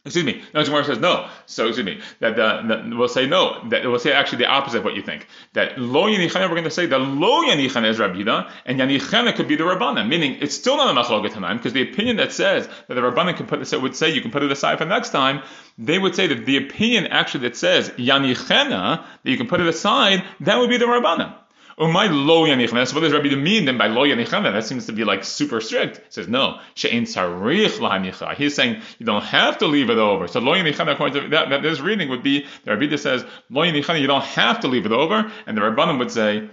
Excuse 0.03 0.25
me. 0.25 0.43
No, 0.55 0.65
Gemara 0.65 0.85
says 0.85 0.99
no. 0.99 1.29
So 1.45 1.67
excuse 1.67 1.85
me. 1.85 2.01
That, 2.21 2.39
uh, 2.39 2.63
that 2.69 2.89
we'll 2.89 3.09
say 3.09 3.27
no. 3.27 3.69
That 3.69 3.85
we'll 3.85 3.99
say 3.99 4.13
actually 4.13 4.39
the 4.39 4.47
opposite 4.47 4.79
of 4.79 4.85
what 4.85 4.95
you 4.95 5.03
think. 5.03 5.27
That 5.53 5.79
lo 5.79 6.07
yanichana 6.07 6.49
we're 6.49 6.55
going 6.55 6.65
to 6.65 6.71
say 6.71 6.87
that 6.87 6.99
lo 6.99 7.43
yanichana 7.43 7.87
is 7.87 7.99
Rabbi 7.99 8.21
and 8.65 8.81
yanichana 8.81 9.35
could 9.35 9.47
be 9.47 9.57
the 9.57 9.65
Rabbanan. 9.65 10.09
Meaning 10.09 10.39
it's 10.41 10.55
still 10.55 10.79
not 10.79 10.97
a 10.97 10.99
machloket 10.99 11.59
because 11.59 11.75
the 11.75 11.83
opinion 11.83 12.17
that 12.17 12.33
says 12.33 12.67
that 12.89 12.95
the 12.95 13.01
Rabbanan 13.03 13.37
can 13.37 13.47
put 13.47 13.59
this 13.59 13.73
would 13.73 13.95
say 13.95 14.11
you 14.11 14.23
can 14.23 14.31
put 14.31 14.43
it 14.43 14.51
aside 14.51 14.79
for 14.79 14.87
next 14.87 15.11
time. 15.11 15.43
They 15.77 15.99
would 15.99 16.15
say 16.15 16.27
that 16.29 16.47
the 16.47 16.57
opinion 16.57 17.09
actually 17.09 17.49
that 17.49 17.57
says 17.57 17.91
yanichana 17.91 19.05
that 19.23 19.31
you 19.31 19.37
can 19.37 19.49
put 19.49 19.61
it 19.61 19.67
aside 19.67 20.25
that 20.41 20.59
would 20.59 20.71
be 20.71 20.79
the 20.79 20.87
Rabbanan. 20.87 21.35
Umay 21.81 22.11
lo 22.11 22.45
yanichana. 22.45 22.93
what 22.93 23.01
does 23.01 23.13
Rabbi 23.15 23.35
mean 23.35 23.65
then 23.65 23.79
by 23.79 23.87
lo 23.87 24.03
yanichana? 24.03 24.53
That 24.53 24.65
seems 24.65 24.85
to 24.87 24.93
be 24.93 25.05
like 25.05 25.25
super 25.25 25.63
strict. 25.63 25.97
He 25.97 26.11
says 26.11 26.29
no. 26.29 26.61
She'en 26.75 27.05
sarich 27.05 27.79
lahanicha. 27.79 28.35
He's 28.35 28.55
saying 28.55 28.83
you 28.99 29.07
don't 29.07 29.25
have 29.25 29.57
to 29.59 29.67
leave 29.67 29.89
it 29.89 29.97
over. 29.97 30.29
So 30.29 30.41
lo 30.41 30.53
yanichana, 30.53 30.93
according 30.93 31.23
to 31.23 31.29
that, 31.31 31.49
that, 31.49 31.63
this 31.63 31.81
reading 31.81 32.11
would 32.11 32.23
be 32.23 32.47
the 32.65 32.77
Rabbi 32.77 32.95
says 32.97 33.25
lo 33.49 33.63
yanichana. 33.63 33.99
You 33.99 34.09
don't 34.09 34.25
have 34.25 34.61
to 34.61 34.69
leave 34.69 34.85
it 34.85 34.93
over, 34.93 35.33
and 35.47 35.57
the 35.57 35.63
Rabbanim 35.63 35.99
would 36.01 36.11
say 36.11 36.51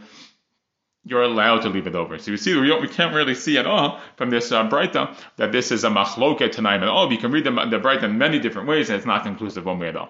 you're 1.04 1.24
allowed 1.24 1.64
to 1.64 1.70
leave 1.70 1.88
it 1.88 1.96
over. 1.96 2.18
So 2.20 2.32
you 2.32 2.38
see, 2.38 2.58
we, 2.58 2.74
we 2.80 2.88
can't 2.88 3.14
really 3.14 3.36
see 3.36 3.58
at 3.58 3.68
all 3.68 4.00
from 4.16 4.30
this 4.30 4.54
uh, 4.54 4.70
Breita 4.70 5.14
that 5.36 5.52
this 5.52 5.72
is 5.72 5.84
a 5.84 5.90
machloket 5.90 6.54
tonight 6.54 6.84
at 6.84 6.88
all. 6.88 7.12
You 7.12 7.18
can 7.18 7.32
read 7.32 7.44
the, 7.44 7.52
the 7.52 7.80
Breita 7.80 8.04
in 8.04 8.18
many 8.18 8.40
different 8.40 8.70
ways, 8.70 8.90
and 8.90 8.98
it's 8.98 9.06
not 9.06 9.24
conclusive 9.24 9.66
one 9.66 9.80
way 9.80 9.90
at 9.90 9.98
all. 9.98 10.10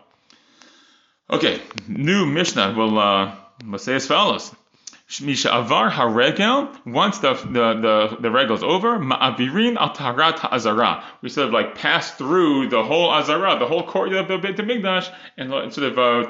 Okay, 1.31 1.59
new 1.87 2.27
Mishnah 2.27 2.75
will 2.77 2.99
uh, 2.99 3.35
will 3.65 3.79
say 3.79 3.95
as 3.95 4.05
follows. 4.05 4.53
Misha 5.21 5.49
avar 5.55 5.89
haregel, 5.89 6.85
once 6.85 7.19
the 7.19 7.33
the 7.33 8.17
the, 8.19 8.29
the 8.29 8.53
is 8.53 8.61
over, 8.61 8.99
ma'avirin 8.99 9.77
al 9.77 9.95
ha'azara. 9.95 11.01
We 11.21 11.29
sort 11.29 11.47
of 11.47 11.53
like 11.53 11.75
pass 11.75 12.11
through 12.11 12.67
the 12.67 12.83
whole 12.83 13.09
azara, 13.13 13.57
the 13.57 13.67
whole 13.67 13.83
courtyard 13.83 14.23
of 14.23 14.27
the 14.27 14.37
Beit 14.37 14.57
Hamikdash, 14.57 15.09
and 15.37 15.49
sort 15.73 15.77
of 15.77 15.97
uh, 15.97 16.29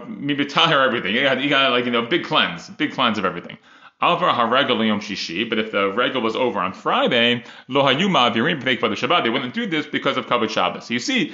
everything. 0.86 1.16
You 1.16 1.24
got, 1.24 1.42
you 1.42 1.50
got 1.50 1.72
like 1.72 1.86
you 1.86 1.92
know 1.92 2.04
big 2.04 2.24
cleanse, 2.24 2.70
big 2.70 2.94
cleanse 2.94 3.18
of 3.18 3.26
everything. 3.26 3.58
Alvar 4.00 4.32
haregel 4.32 4.86
yom 4.86 5.02
shishi, 5.02 5.50
but 5.50 5.58
if 5.58 5.72
the 5.72 5.92
regel 5.92 6.22
was 6.22 6.36
over 6.36 6.60
on 6.60 6.72
Friday, 6.72 7.44
lo 7.68 7.84
hayuma 7.84 8.32
avirim 8.32 8.64
the 8.64 8.78
Shabbat, 8.78 9.24
they 9.24 9.32
wouldn't 9.32 9.56
do 9.56 9.66
this 9.66 9.88
because 9.88 10.18
of 10.18 10.28
Kavod 10.28 10.50
Shabbat. 10.50 10.84
So 10.84 10.94
you 10.94 11.00
see, 11.00 11.34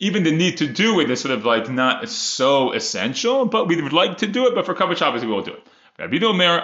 even 0.00 0.24
the 0.24 0.32
need 0.32 0.56
to 0.56 0.66
do 0.66 0.98
it 0.98 1.08
is 1.08 1.20
sort 1.20 1.38
of 1.38 1.44
like 1.44 1.70
not 1.70 2.08
so 2.08 2.72
essential, 2.72 3.44
but 3.46 3.68
we 3.68 3.80
would 3.80 3.92
like 3.92 4.18
to 4.18 4.26
do 4.26 4.48
it, 4.48 4.56
but 4.56 4.66
for 4.66 4.74
Kavod 4.74 4.96
Shabbos 4.96 5.22
we 5.22 5.28
will 5.28 5.42
do 5.42 5.52
it. 5.52 5.62
Rabbi 6.00 6.24
Omer 6.24 6.62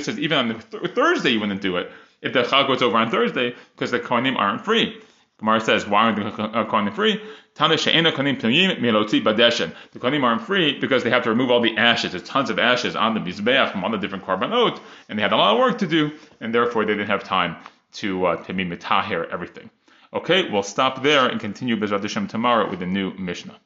says 0.00 0.18
even 0.18 0.38
on 0.38 0.60
th- 0.60 0.92
Thursday 0.94 1.30
you 1.30 1.40
wouldn't 1.40 1.60
do 1.60 1.76
it 1.76 1.90
if 2.22 2.32
the 2.32 2.42
chag 2.42 2.68
was 2.68 2.82
over 2.82 2.96
on 2.96 3.10
Thursday 3.10 3.54
because 3.74 3.90
the 3.90 3.98
konim 3.98 4.36
aren't 4.36 4.64
free. 4.64 5.00
Gemara 5.38 5.60
says 5.60 5.86
why 5.86 6.04
aren't 6.04 6.16
the 6.16 6.92
free? 6.94 7.20
Tayim 7.54 8.78
meloti 8.80 9.20
badeshen. 9.20 9.74
The 9.92 9.98
konim 9.98 10.22
aren't 10.22 10.42
free 10.42 10.78
because 10.78 11.02
they 11.02 11.10
have 11.10 11.24
to 11.24 11.30
remove 11.30 11.50
all 11.50 11.60
the 11.60 11.76
ashes. 11.76 12.12
There's 12.12 12.22
tons 12.22 12.50
of 12.50 12.58
ashes 12.58 12.94
on 12.94 13.14
the 13.14 13.20
mizbeach 13.20 13.72
from 13.72 13.84
all 13.84 13.90
the 13.90 13.98
different 13.98 14.24
korbanot, 14.24 14.80
and 15.08 15.18
they 15.18 15.22
had 15.22 15.32
a 15.32 15.36
lot 15.36 15.54
of 15.54 15.58
work 15.58 15.78
to 15.78 15.86
do, 15.86 16.12
and 16.40 16.54
therefore 16.54 16.84
they 16.84 16.92
didn't 16.92 17.08
have 17.08 17.24
time 17.24 17.56
to 17.94 18.26
uh, 18.26 18.36
to 18.44 18.54
mitahir 18.54 19.28
everything. 19.32 19.70
Okay, 20.12 20.48
we'll 20.48 20.62
stop 20.62 21.02
there 21.02 21.26
and 21.26 21.40
continue 21.40 21.76
Bezrat 21.76 22.02
Hashem 22.02 22.28
tomorrow 22.28 22.70
with 22.70 22.78
the 22.78 22.86
new 22.86 23.12
Mishnah. 23.14 23.58